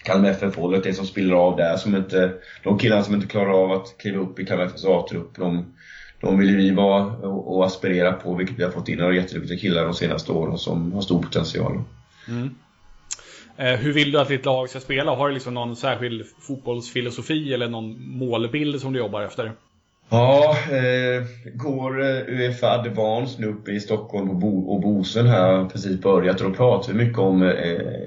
[0.04, 2.32] Kalmar FF-hållet, det som spiller av där som inte,
[2.64, 5.74] de killarna som inte klarar av att kliva upp i Kalmar FFs A-trupp, de,
[6.20, 9.58] de vill vi vara och, och aspirera på, vilket vi har fått in några jätteduktiga
[9.58, 11.82] killar de senaste åren som har stor potential.
[12.28, 12.54] Mm.
[13.56, 15.14] Eh, hur vill du att ditt lag ska spela?
[15.14, 19.52] Har du liksom någon särskild fotbollsfilosofi eller någon målbild som du jobbar efter?
[20.08, 25.68] Ja, eh, går eh, Uefa Advance nu uppe i Stockholm och, Bo och Bosön här
[25.68, 27.50] precis börjat och då pratar vi mycket om eh,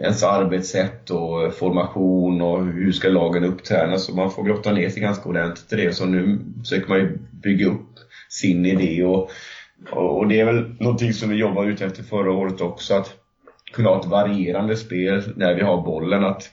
[0.01, 5.01] ens arbetssätt och formation och hur ska lagen upptränas så man får grotta ner sig
[5.01, 5.93] ganska ordentligt i det.
[5.93, 7.89] Så nu försöker man ju bygga upp
[8.30, 9.30] sin idé och,
[9.91, 13.24] och det är väl någonting som vi jobbade ute efter förra året också att
[13.73, 16.23] kunna ha ett varierande spel när vi har bollen.
[16.23, 16.49] Att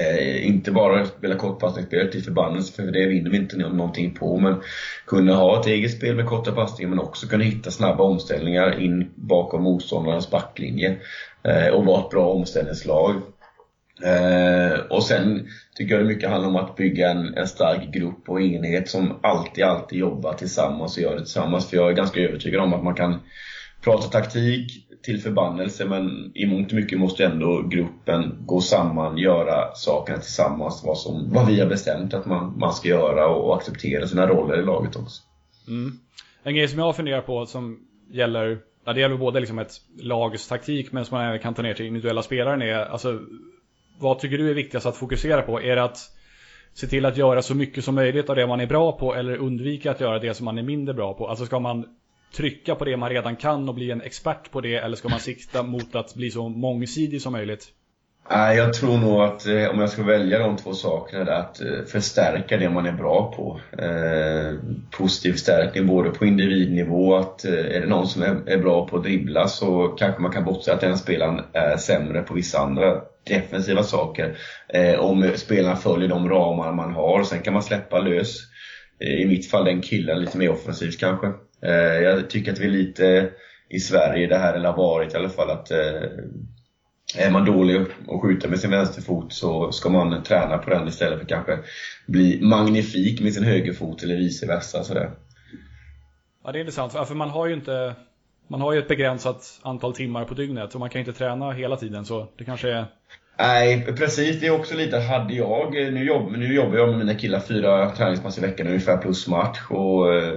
[0.00, 4.38] eh, inte bara spela kortpassningsspel till förbannelse, för det vinner vi inte någonting på.
[4.38, 4.62] Men
[5.06, 9.10] kunna ha ett eget spel med korta passningar, men också kunna hitta snabba omställningar in
[9.14, 10.96] bakom motståndarens backlinje.
[11.42, 13.14] Eh, och vara ett bra omställningslag.
[14.02, 18.28] Eh, och sen tycker jag det mycket handlar om att bygga en, en stark grupp
[18.28, 21.70] och enhet som alltid, alltid jobbar tillsammans och gör det tillsammans.
[21.70, 23.20] För jag är ganska övertygad om att man kan
[23.84, 29.74] prata taktik, till förbannelse men i mångt och mycket måste ändå gruppen gå samman, göra
[29.74, 33.56] sakerna tillsammans, vad, som, vad vi har bestämt att man, man ska göra och, och
[33.56, 35.22] acceptera sina roller i laget också.
[35.68, 35.92] Mm.
[36.42, 37.78] En grej som jag funderar på som
[38.10, 41.62] gäller, ja, det gäller både liksom ett lags taktik men som man även kan ta
[41.62, 43.20] ner till individuella spelaren är, alltså
[43.98, 45.62] vad tycker du är viktigast att fokusera på?
[45.62, 45.98] Är det att
[46.74, 49.36] se till att göra så mycket som möjligt av det man är bra på eller
[49.36, 51.28] undvika att göra det som man är mindre bra på?
[51.28, 51.84] Alltså ska man
[52.36, 55.20] trycka på det man redan kan och bli en expert på det eller ska man
[55.20, 57.72] sikta mot att bli så mångsidig som möjligt?
[58.32, 61.60] Nej, jag tror nog att eh, om jag ska välja de två sakerna, är att
[61.60, 63.60] eh, förstärka det man är bra på.
[63.82, 64.54] Eh,
[64.90, 69.48] positiv förstärkning både på individnivå, att är det någon som är, bra på att dribbla
[69.48, 74.36] så kanske man kan bortse att den spelaren är sämre på vissa andra defensiva saker.
[74.98, 78.36] Om spelarna följer de ramar man har, sen kan man släppa lös,
[79.00, 81.32] i mitt fall den killen lite mer offensivt kanske.
[81.62, 83.30] Eh, jag tycker att vi är lite
[83.68, 86.02] i Sverige, det här eller har varit i alla fall, att eh,
[87.16, 91.18] är man dålig och skjuter med sin vänsterfot så ska man träna på den istället
[91.18, 91.58] för kanske
[92.06, 94.84] bli magnifik med sin högerfot eller vice versa.
[94.84, 95.10] Sådär.
[96.44, 96.92] Ja, det är intressant.
[96.92, 97.94] För man har ju inte
[98.50, 101.76] man har ju ett begränsat antal timmar på dygnet och man kan inte träna hela
[101.76, 102.86] tiden så det kanske är
[103.40, 104.40] Nej, precis.
[104.40, 107.90] Det är också lite, hade jag, nu, jobb, nu jobbar jag med mina killar fyra
[107.90, 110.34] träningspass i veckan ungefär plus match och eh,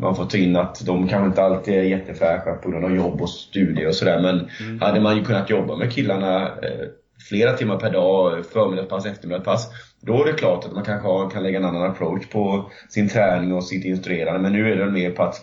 [0.00, 3.22] man får ta in att de kanske inte alltid är jättefräscha på grund av jobb
[3.22, 4.80] och studier och sådär men mm.
[4.80, 6.86] hade man ju kunnat jobba med killarna eh,
[7.28, 9.70] flera timmar per dag, förmiddagspass, eftermiddagspass,
[10.00, 13.08] då är det klart att man kanske har, kan lägga en annan approach på sin
[13.08, 14.40] träning och sitt instruerande.
[14.40, 15.36] Men nu är det mer på att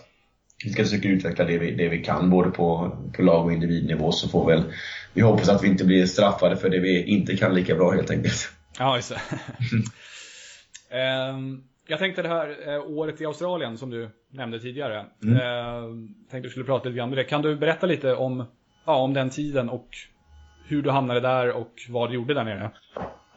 [0.64, 4.12] vi ska försöka utveckla det vi, det vi kan både på, på lag och individnivå
[4.12, 4.62] så får väl
[5.12, 8.10] vi hoppas att vi inte blir straffade för det vi inte kan lika bra helt
[8.10, 8.52] enkelt.
[8.78, 9.12] Ja, just
[10.90, 11.30] det.
[11.30, 15.06] um, jag tänkte det här eh, året i Australien som du nämnde tidigare.
[15.22, 15.36] Mm.
[15.36, 17.24] Uh, tänkte du skulle prata lite grann om det.
[17.24, 18.44] Kan du berätta lite om,
[18.84, 19.88] ja, om den tiden och
[20.66, 22.70] hur du hamnade där och vad du gjorde där nere?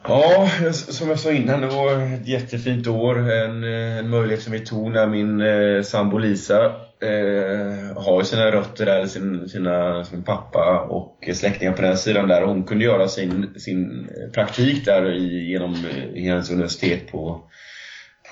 [0.08, 3.30] Ja, som jag sa innan, det var ett jättefint år.
[3.30, 6.64] En, eh, en möjlighet som vi tog när min eh, sambo Lisa
[7.02, 12.42] eh, har sina rötter där, sin, sina, sin pappa och släktingar på den sidan där.
[12.42, 17.42] Hon kunde göra sin, sin eh, praktik där i, genom eh, hennes universitet på,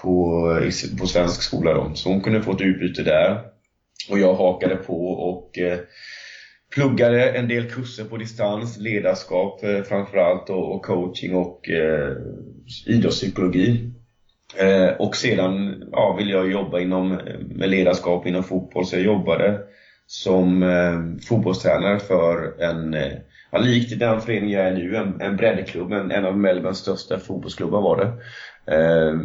[0.03, 0.43] på,
[1.01, 1.75] på svensk skola.
[1.75, 1.95] Då.
[1.95, 3.41] Så hon kunde få ett utbyte där.
[4.11, 5.79] Och jag hakade på och eh,
[6.75, 12.17] pluggade en del kurser på distans, ledarskap eh, framförallt och, och coaching och eh,
[12.87, 13.91] idrottspsykologi.
[14.57, 19.05] Eh, och sedan ja, ville jag jobba inom, eh, med ledarskap inom fotboll så jag
[19.05, 19.61] jobbade
[20.07, 23.13] som eh, fotbollstränare för en, eh,
[23.51, 27.19] ja, likt den förening jag är nu, en, en breddklubb, en, en av Melbournes största
[27.19, 28.13] fotbollsklubbar var det.
[28.67, 29.21] Eh,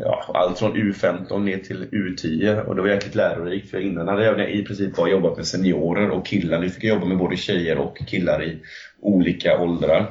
[0.00, 4.24] ja, allt från U15 ner till U10 och det var jäkligt lärorikt för innan hade
[4.24, 6.60] jag i princip bara jobbat med seniorer och killar.
[6.60, 8.58] Nu fick jag jobba med både tjejer och killar i
[9.00, 10.10] olika åldrar.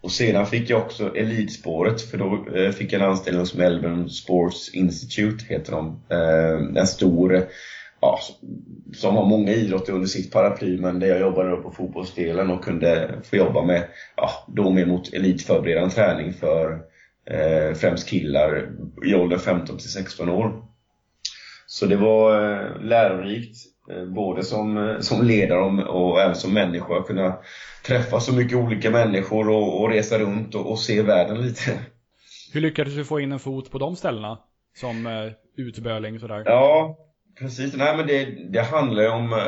[0.00, 4.08] Och sedan fick jag också elitspåret för då eh, fick jag en anställning hos Melbourne
[4.08, 6.00] Sports Institute, heter de.
[6.08, 7.42] Eh, en stor,
[8.00, 8.18] ja,
[8.94, 13.10] som har många idrotter under sitt paraply men där jag jobbade på fotbollsdelen och kunde
[13.30, 13.84] få jobba med,
[14.16, 16.89] ja, då mer mot elitförberedande träning för
[17.26, 18.68] eh, främst killar
[19.04, 20.64] i åldern 15 till 16 år.
[21.66, 23.56] Så det var eh, lärorikt,
[23.90, 27.38] eh, både som, eh, som ledare och, även som människa, att kunna
[27.86, 31.78] träffa så mycket olika människor och, och resa runt och, och, se världen lite.
[32.52, 34.38] Hur lyckades du få in en fot på de ställena?
[34.76, 36.42] Som eh, utböling sådär?
[36.46, 36.98] Ja,
[37.38, 37.76] precis.
[37.76, 39.38] Nej men det, det handlar ju om eh,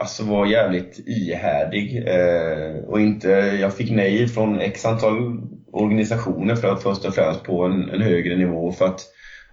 [0.00, 3.28] alltså vara jävligt ihärdig eh, och inte,
[3.60, 5.40] jag fick nej från x antal
[5.82, 9.00] organisationer för att först och främst på en, en högre nivå för att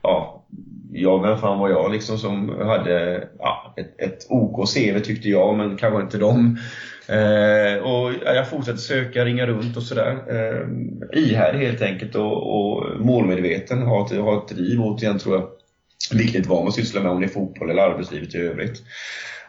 [0.04, 0.46] ja,
[0.92, 5.58] ja, vem fan var jag liksom som hade ja, ett, ett OK CV tyckte jag,
[5.58, 6.58] men kanske inte de.
[7.08, 10.18] Eh, och jag fortsatte söka, ringa runt och sådär.
[10.30, 10.68] Eh,
[11.20, 15.48] ihärdig helt enkelt och, och målmedveten, ha ett, ha ett driv återigen tror jag.
[16.12, 18.84] Viktigt vad man sysslar med, om det är fotboll eller arbetslivet i övrigt.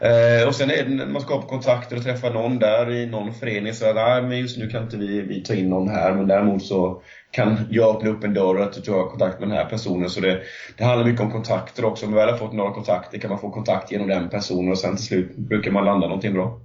[0.00, 3.34] Eh, och sen är det när man skapar kontakter och träffar någon där i någon
[3.34, 6.14] förening så att nej, men just nu kan inte vi, vi ta in någon här
[6.14, 9.48] men däremot så kan jag öppna upp en dörr och att du har kontakt med
[9.48, 10.11] den här personen.
[10.11, 10.42] Så det,
[10.76, 12.07] det handlar mycket om kontakter också.
[12.07, 14.78] Om man väl har fått några kontakter kan man få kontakt genom den personen och
[14.78, 16.61] sen till slut brukar man landa någonting bra.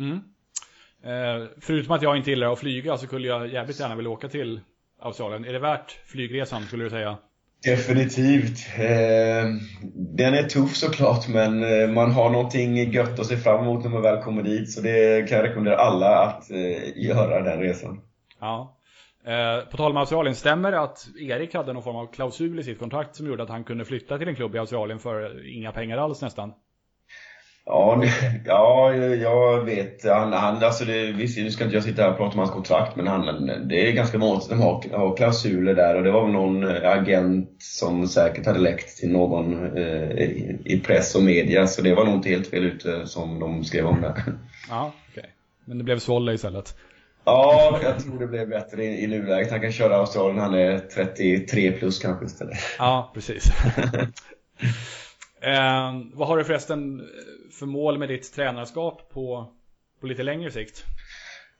[0.00, 0.16] Mm.
[1.04, 4.28] Eh, förutom att jag inte gillar att flyga så skulle jag jävligt gärna vilja åka
[4.28, 4.60] till
[5.00, 5.44] Australien.
[5.44, 7.16] Är det värt flygresan skulle du säga?
[7.64, 8.58] Definitivt.
[8.78, 9.44] Eh,
[9.94, 13.90] den är tuff såklart men eh, man har någonting gött att se fram emot när
[13.90, 14.70] man väl kommer dit.
[14.70, 18.00] Så det kan jag rekommendera alla att eh, göra den resan.
[18.40, 18.80] Ja.
[19.70, 22.78] På tal om Australien, stämmer det att Erik hade någon form av klausul i sitt
[22.78, 25.98] kontrakt som gjorde att han kunde flytta till en klubb i Australien för inga pengar
[25.98, 26.52] alls nästan?
[27.66, 28.04] Ja,
[28.44, 30.04] ja, jag vet.
[30.04, 32.50] Han, han, alltså det, visst, nu ska inte jag sitta här och prata om hans
[32.50, 36.10] kontrakt, men han, det är ganska vanligt att de har, har klausuler där och det
[36.10, 41.22] var väl någon agent som säkert hade läckt till någon eh, i, i, press och
[41.22, 44.14] media, så det var nog inte helt fel ute som de skrev om det.
[44.68, 45.20] Ja, okej.
[45.20, 45.30] Okay.
[45.64, 46.76] Men det blev Svolle istället?
[47.24, 49.50] Ja, jag tror det blev bättre i, i nuläget.
[49.50, 52.58] Han kan köra Australien, han är 33 plus kanske istället.
[52.78, 53.52] Ja, precis.
[55.46, 57.02] Eh, vad har du förresten
[57.58, 59.52] för mål med ditt tränarskap på,
[60.00, 60.84] på lite längre sikt?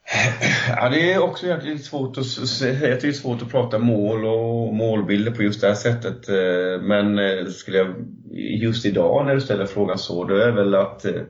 [0.68, 2.98] Ja, det är också egentligen svårt att säga.
[3.00, 6.28] Det är svårt att prata mål och målbilder på just det här sättet.
[6.28, 7.94] Eh, men eh, skulle jag,
[8.60, 11.22] just idag när du ställer frågan så, då är väl att eh,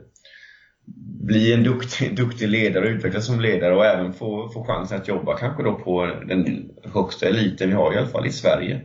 [1.20, 5.08] bli en duktig, duktig ledare och utvecklas som ledare och även få, få chansen att
[5.08, 8.80] jobba kanske då på den högsta eliten vi har i alla fall i Sverige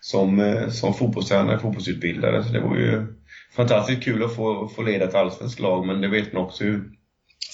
[0.00, 2.44] som, som fotbollstränare, fotbollsutbildare.
[2.44, 3.06] Så det var ju
[3.56, 6.90] fantastiskt kul att få, få leda ett allsvenskt lag men det vet man också hur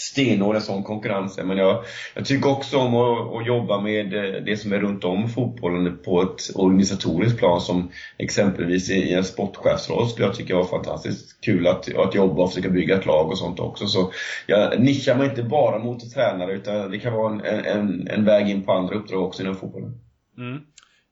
[0.01, 1.45] stenhård en sån konkurrens är.
[1.45, 1.85] Men jag,
[2.15, 5.99] jag tycker också om att, att, jobba med eh, det som är runt om fotbollen
[6.05, 11.67] på ett organisatoriskt plan som exempelvis i en sportchefsroll skulle jag tycka var fantastiskt kul
[11.67, 13.87] att, att jobba och försöka bygga ett lag och sånt också.
[13.87, 14.13] Så
[14.47, 18.49] jag nischar mig inte bara mot tränare utan det kan vara en, en, en väg
[18.49, 20.01] in på andra uppdrag också inom fotbollen.
[20.39, 20.61] Mm.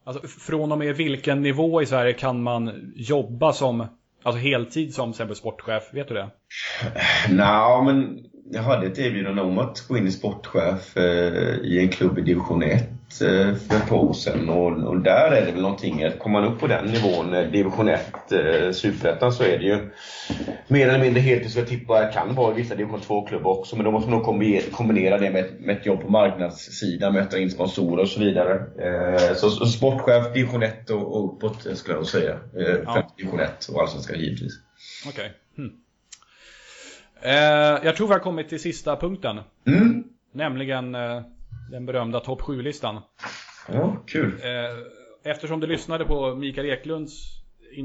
[0.04, 3.86] Alltså, från och med vilken nivå i Sverige kan man jobba som
[4.22, 6.30] Alltså heltid som till exempel sportchef, vet du det?
[7.30, 8.18] Nej, men
[8.50, 12.22] jag hade ett erbjudande om att gå in i sportchef eh, i en klubb i
[12.22, 14.48] division 1 för ett par år sedan.
[14.48, 17.50] Och, och, där är det väl någonting, att kommer man upp på den nivån, eh,
[17.50, 19.90] division 1, eh, superettan, så är det ju
[20.68, 21.52] mer eller mindre heltid.
[21.52, 23.76] Så jag tippar det kan vara i vissa division 2-klubbar också.
[23.76, 27.50] Men då måste man nog kombinera det med, med ett jobb på marknadssidan, möta in
[27.50, 28.54] sponsorer och så vidare.
[28.78, 32.32] Eh, så, så, sportchef division 1 och, och uppåt skulle jag säga.
[32.32, 33.12] Eh, ja.
[33.16, 34.52] division 1 och allsvenskan givetvis.
[35.08, 35.24] Okej.
[35.24, 35.64] Okay.
[35.64, 35.72] Hmm.
[37.22, 39.40] Eh, jag tror vi har kommit till sista punkten.
[39.66, 40.04] Mm.
[40.32, 41.22] Nämligen eh,
[41.70, 43.00] den berömda topp 7-listan.
[43.72, 44.40] Ja, kul.
[44.42, 47.38] Eh, eftersom du lyssnade på Mikael Eklunds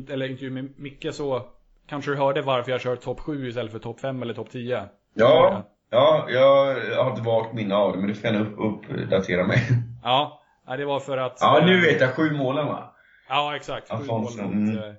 [0.09, 1.47] eller intervju med Micke så
[1.87, 4.85] kanske du hörde varför jag kör topp 7 istället för topp 5 eller topp 10.
[5.13, 9.47] Ja, ja, jag har inte vagt minne av det men du får gärna upp, uppdatera
[9.47, 9.59] mig.
[10.03, 10.41] Ja,
[10.77, 11.37] det var för att...
[11.41, 12.15] Ja, nu vet jag.
[12.15, 12.95] Sju målen va?
[13.29, 13.91] Ja, exakt.
[13.91, 14.95] Sju mål mot mm.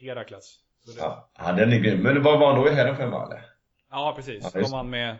[0.00, 0.58] Herakles.
[0.86, 1.02] Det...
[1.38, 2.02] Ja, den är grym.
[2.02, 3.28] Men vad var han då i Heerenveen va?
[3.90, 4.50] Ja, precis.
[4.54, 5.16] Ja, de vann med,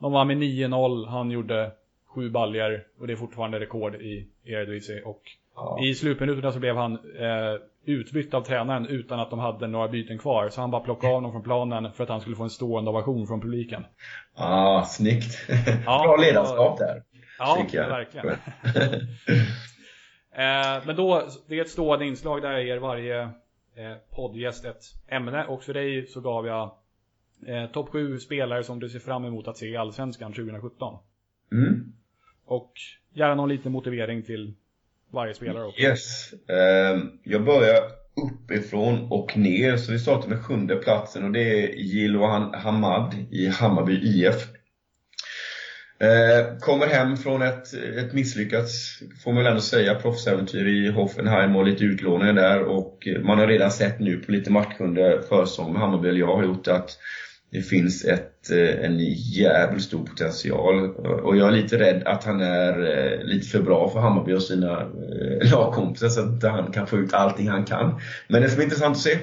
[0.00, 1.08] de vann med 9-0.
[1.08, 1.70] Han gjorde
[2.14, 5.02] sju baljer och det är fortfarande rekord i Eredivisie.
[5.02, 5.22] Och
[5.54, 5.78] ja.
[5.82, 10.18] i slutminuterna så blev han eh, utbytt av tränaren utan att de hade några byten
[10.18, 10.48] kvar.
[10.48, 12.90] Så han bara plockade av honom från planen för att han skulle få en stående
[12.90, 13.84] ovation från publiken.
[14.34, 15.38] Ah, snyggt.
[15.86, 17.02] Ja, Bra ledarskap där.
[17.38, 18.26] Ja, verkligen.
[20.32, 23.30] eh, men då, det är ett stående inslag där jag ger varje eh,
[24.16, 25.44] poddgäst ett ämne.
[25.44, 26.72] Och för dig så gav jag
[27.46, 30.98] Eh, Topp 7 spelare som du ser fram emot att se i Allsvenskan 2017.
[31.52, 31.92] Mm.
[32.46, 32.72] Och
[33.14, 34.54] gärna någon liten motivering till
[35.10, 35.80] varje spelare också.
[35.80, 36.32] Yes.
[36.48, 37.82] Ehm, jag börjar
[38.16, 39.76] uppifrån och ner.
[39.76, 44.48] Så vi startar med sjunde platsen och det är Jilohan Hamad i Hammarby IF.
[45.98, 48.68] Ehm, kommer hem från ett, ett misslyckat,
[49.24, 52.62] får man väl ändå säga, proffsäventyr i Hoffenheim och lite utlåningar där.
[52.62, 56.44] Och man har redan sett nu på lite matcher under försäsongen, Hammarby eller jag har
[56.44, 56.98] gjort att
[57.52, 62.40] det finns ett, eh, en jävligt stor potential och jag är lite rädd att han
[62.40, 66.86] är eh, lite för bra för Hammarby och sina eh, lagkompisar så att han kan
[66.86, 68.00] få ut allting han kan.
[68.28, 69.18] Men det som är intressant att se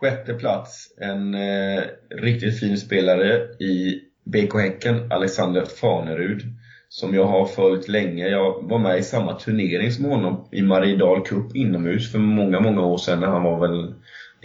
[0.00, 6.42] Sjätte plats, en eh, riktigt fin spelare i BK Häcken, Alexander Fanerud.
[6.88, 8.28] Som jag har följt länge.
[8.28, 12.82] Jag var med i samma turnering som honom i Mariedal Cup inomhus för många, många
[12.82, 13.94] år sedan när han var väl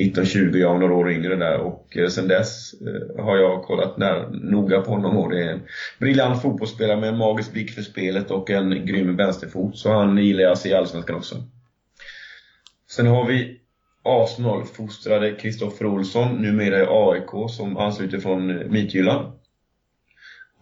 [0.02, 3.97] 19-20, jag var några år yngre där och eh, sen dess eh, har jag kollat
[3.97, 5.62] där, noga på honom och det är en
[5.99, 9.78] briljant fotbollsspelare med en magisk blick för spelet och en grym vänsterfot.
[9.78, 11.36] Så han gillar jag att se i Allsvenskan också.
[12.89, 13.58] Sen har vi
[14.04, 19.41] Arsenal-fostrade Kristoffer Olsson, numera i AIK, som ansluter från Midtjylland.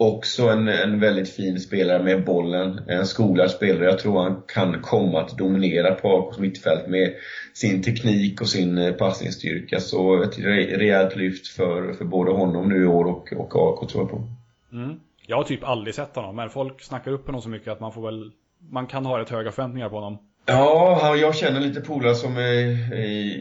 [0.02, 2.82] Också en, en väldigt fin spelare med bollen.
[2.88, 3.86] En skolad spelare.
[3.86, 7.14] Jag tror han kan komma att dominera på AIKs mittfält med
[7.54, 9.80] sin teknik och sin eh, passningsstyrka.
[9.80, 14.04] Så ett rejält lyft för, för både honom nu i år och, och AIK tror
[14.04, 14.28] jag på.
[14.72, 15.00] Mm.
[15.28, 17.94] Jag har typ aldrig sett honom, men folk snackar upp honom så mycket att man
[17.94, 18.32] får väl
[18.70, 20.18] man kan ha rätt höga förväntningar på honom.
[20.46, 22.94] Ja, jag känner lite polare som är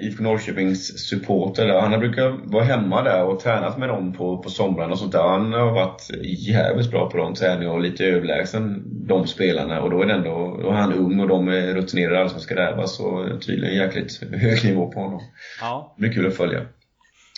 [0.06, 1.80] IFK Norrköpings supporter.
[1.80, 5.28] Han brukar vara hemma där och tränat med dem på, på somrarna och sånt där.
[5.28, 9.80] Han har varit jävligt bra på de träningarna och lite överlägsen de spelarna.
[9.82, 12.86] Och då är, det ändå, då är han ung och de är rutinerade allsvenska rävar.
[12.86, 15.20] Så tydligen jäkligt hög nivå på honom.
[15.60, 15.94] Ja.
[15.96, 16.60] Det blir kul att följa.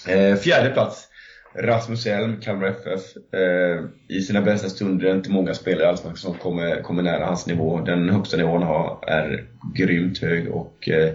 [0.09, 1.10] Eh, fjärde plats.
[1.55, 3.35] Rasmus Elm, Kalmar FF.
[3.35, 7.03] Eh, I sina bästa stunder är det inte många spelare i Allsvenskan som kommer, kommer
[7.03, 7.81] nära hans nivå.
[7.81, 11.15] Den högsta nivån han har är grymt hög och eh,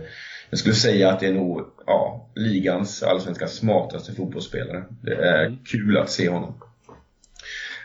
[0.49, 4.83] jag skulle säga att det är nog ja, ligans, allsvenskans smartaste fotbollsspelare.
[5.01, 5.57] Det är mm.
[5.65, 6.53] kul att se honom.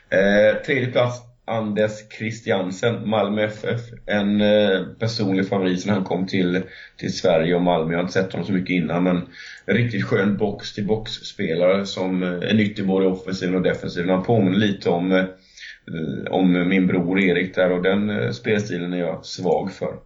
[0.08, 3.80] Eh, tredje plats, Anders Christiansen, Malmö FF.
[4.06, 6.62] En eh, personlig favorit när han kom till,
[6.96, 7.92] till Sverige och Malmö.
[7.92, 9.26] Jag har inte sett honom så mycket innan men
[9.66, 14.10] riktigt skön box-till-box-spelare som eh, är nyttig både offensiven och defensiven.
[14.10, 15.24] Han påminner lite om, eh,
[16.30, 19.96] om min bror Erik där och den eh, spelstilen är jag svag för.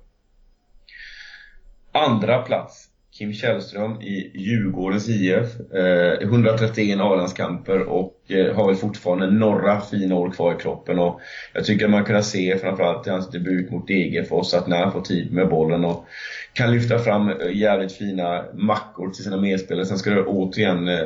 [1.93, 2.84] Andra plats,
[3.19, 5.61] Kim Källström i Djurgårdens IF.
[5.75, 10.99] Eh, 131 A-landskamper och eh, har väl fortfarande några fina år kvar i kroppen.
[10.99, 11.21] Och
[11.53, 14.93] jag tycker att man kan se framförallt i hans debut mot Degerfors att när han
[14.93, 16.07] får tid med bollen och
[16.53, 19.87] kan lyfta fram eh, jävligt fina mackor till sina medspelare.
[19.87, 20.99] Sen ska det återigen eh,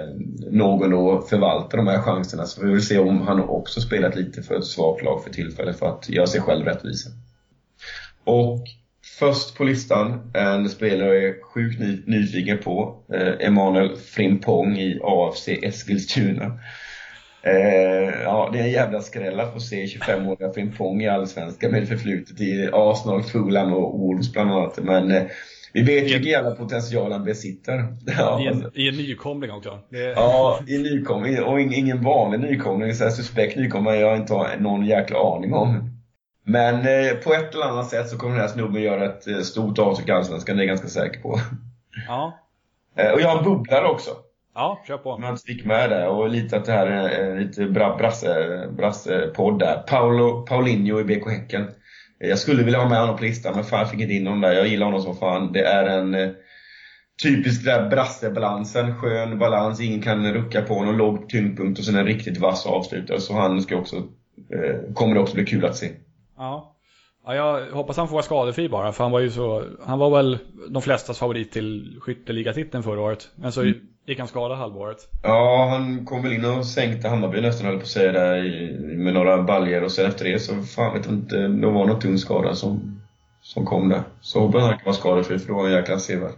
[0.50, 2.44] någon då förvalta de här chanserna.
[2.44, 5.78] Så vi vill se om han också spelat lite för ett svagt lag för tillfället
[5.78, 7.10] för att göra sig själv rättvisa.
[8.24, 8.58] Och
[9.18, 13.04] Först på listan, en spelare jag är sjukt ny, nyfiken på.
[13.14, 16.58] Eh, Emanuel Frimpong i AFC Eskilstuna.
[17.42, 21.88] Eh, ja, det är en jävla skräll att få se 25-åriga Frimpong i Allsvenskan med
[21.88, 24.78] förflutet i Arsenal, Fulham och Wolves bland annat.
[24.82, 25.22] Men eh,
[25.72, 27.96] vi vet vilken jävla potential han besitter.
[28.06, 28.42] Ja.
[28.42, 29.78] I, en, I en nykomling också.
[29.90, 29.98] Det...
[29.98, 31.42] Ja, i en nykomling.
[31.42, 32.94] Och ingen vanlig nykomling.
[32.94, 35.97] Så här suspekt nykomling jag inte har någon jäkla aning om.
[36.48, 39.38] Men eh, på ett eller annat sätt så kommer den här snubben göra ett eh,
[39.38, 41.40] stort avtryck i Allsvenskan, det är jag ganska säker på.
[42.06, 42.38] Ja.
[42.96, 44.10] Eh, och jag har en bubblare också.
[44.54, 45.10] Ja, kör på.
[45.10, 49.58] Om jag stick med där och lite att det här är lite bra brasse, brassepodd
[49.58, 49.78] där.
[49.86, 51.66] Paolo, Paulinho i BK Häcken.
[52.18, 54.40] Jag skulle vilja ha med honom på listan men fan jag fick inte in honom
[54.40, 54.52] där.
[54.52, 55.52] Jag gillar honom som fan.
[55.52, 56.34] Det är en
[57.22, 58.96] typisk där brassebalansen.
[58.96, 60.98] Skön balans, ingen kan rucka på honom.
[60.98, 63.20] Låg tyngdpunkt och sen en riktigt vass avslutare.
[63.20, 65.88] Så han ska också, eh, kommer det också bli kul att se.
[66.38, 66.76] Ja.
[67.24, 68.92] ja, jag hoppas han får vara skadefri bara.
[68.92, 73.30] För han var ju så, han var väl de flestas favorit till skytteligatiteln förra året.
[73.34, 73.74] Men så mm.
[74.06, 74.98] gick han skadad halvåret.
[75.22, 78.42] Ja, han kom väl in och sänkte Hammarby nästan, höll på att säga där
[78.96, 82.00] med några baljer och sen efter det så fan vet jag inte, det var någon
[82.00, 83.00] tung skada som,
[83.42, 84.02] som kom där.
[84.20, 86.34] Så hoppas han kan vara skadefri för då var han jäkla sevärd.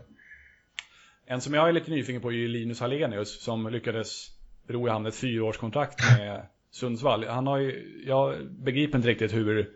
[1.26, 4.26] En som jag är lite nyfiken på är Linus Hallenius som lyckades
[4.68, 7.24] ro i hamn ett fyraårskontrakt med Sundsvall.
[7.24, 9.70] Han har ju, jag begriper inte riktigt hur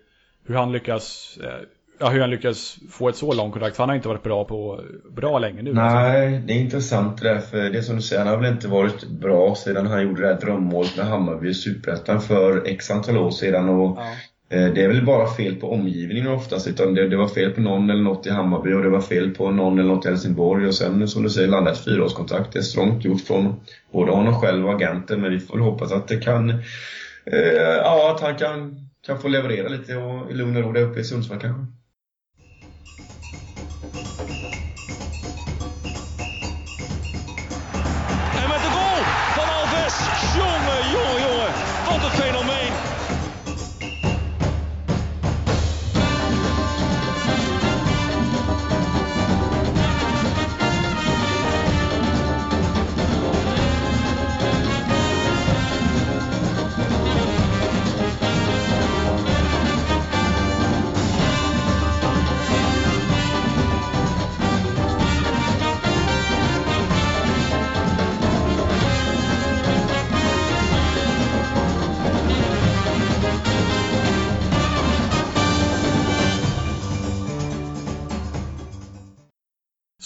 [0.47, 1.69] hur han lyckas eh,
[1.99, 4.45] Ja, hur han lyckas få ett så långt kontrakt, för han har inte varit bra
[4.45, 4.81] på
[5.11, 5.73] bra länge nu.
[5.73, 6.47] Nej, alltså.
[6.47, 9.09] det är intressant det där, för det som du säger, han har väl inte varit
[9.09, 13.31] bra sedan han gjorde det här drömmålet med Hammarby i Superettan för x antal år
[13.31, 13.69] sedan.
[13.69, 14.13] Och ja.
[14.49, 17.61] Eh, det är väl bara fel på omgivningen oftast, utan det, det, var fel på
[17.61, 20.67] någon eller något i Hammarby och det var fel på någon eller något i Helsingborg
[20.67, 22.53] och sen som du säger landa ett fyraårskontrakt.
[22.53, 23.61] Det är strångt gjort från
[23.93, 27.39] både honom själv och agenten, men vi får väl hoppas att det kan, eh,
[27.83, 31.01] ja att han kan kan få leverera lite och i lugn och ro där uppe
[31.01, 31.73] i Sundsvall kanske.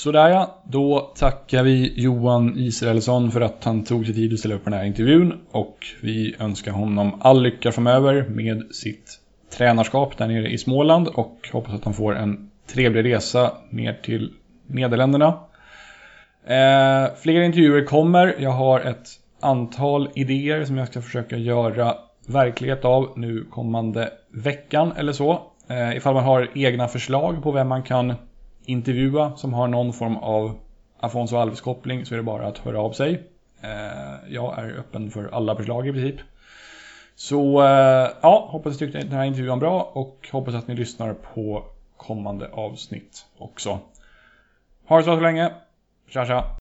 [0.09, 4.55] Sådär ja, då tackar vi Johan Israelsson för att han tog sig tid att ställa
[4.55, 5.41] upp på den här intervjun.
[5.51, 9.21] Och vi önskar honom all lycka framöver med sitt
[9.57, 11.09] tränarskap där nere i Småland.
[11.09, 14.33] Och hoppas att han får en trevlig resa ner till
[14.67, 15.27] Nederländerna.
[16.47, 18.37] Eh, fler intervjuer kommer.
[18.39, 19.09] Jag har ett
[19.41, 21.95] antal idéer som jag ska försöka göra
[22.27, 25.43] verklighet av nu kommande veckan eller så.
[25.69, 28.15] Eh, ifall man har egna förslag på vem man kan
[28.69, 30.59] intervjua som har någon form av
[31.01, 33.23] Afonso Alves-koppling så är det bara att höra av sig.
[33.61, 36.21] Eh, jag är öppen för alla förslag i princip.
[37.15, 40.69] Så eh, ja, hoppas att ni tyckte den här intervjun var bra och hoppas att
[40.69, 41.65] ni lyssnar på
[41.97, 43.79] kommande avsnitt också.
[44.87, 45.53] Ha det så, så länge.
[46.09, 46.58] Tja tja!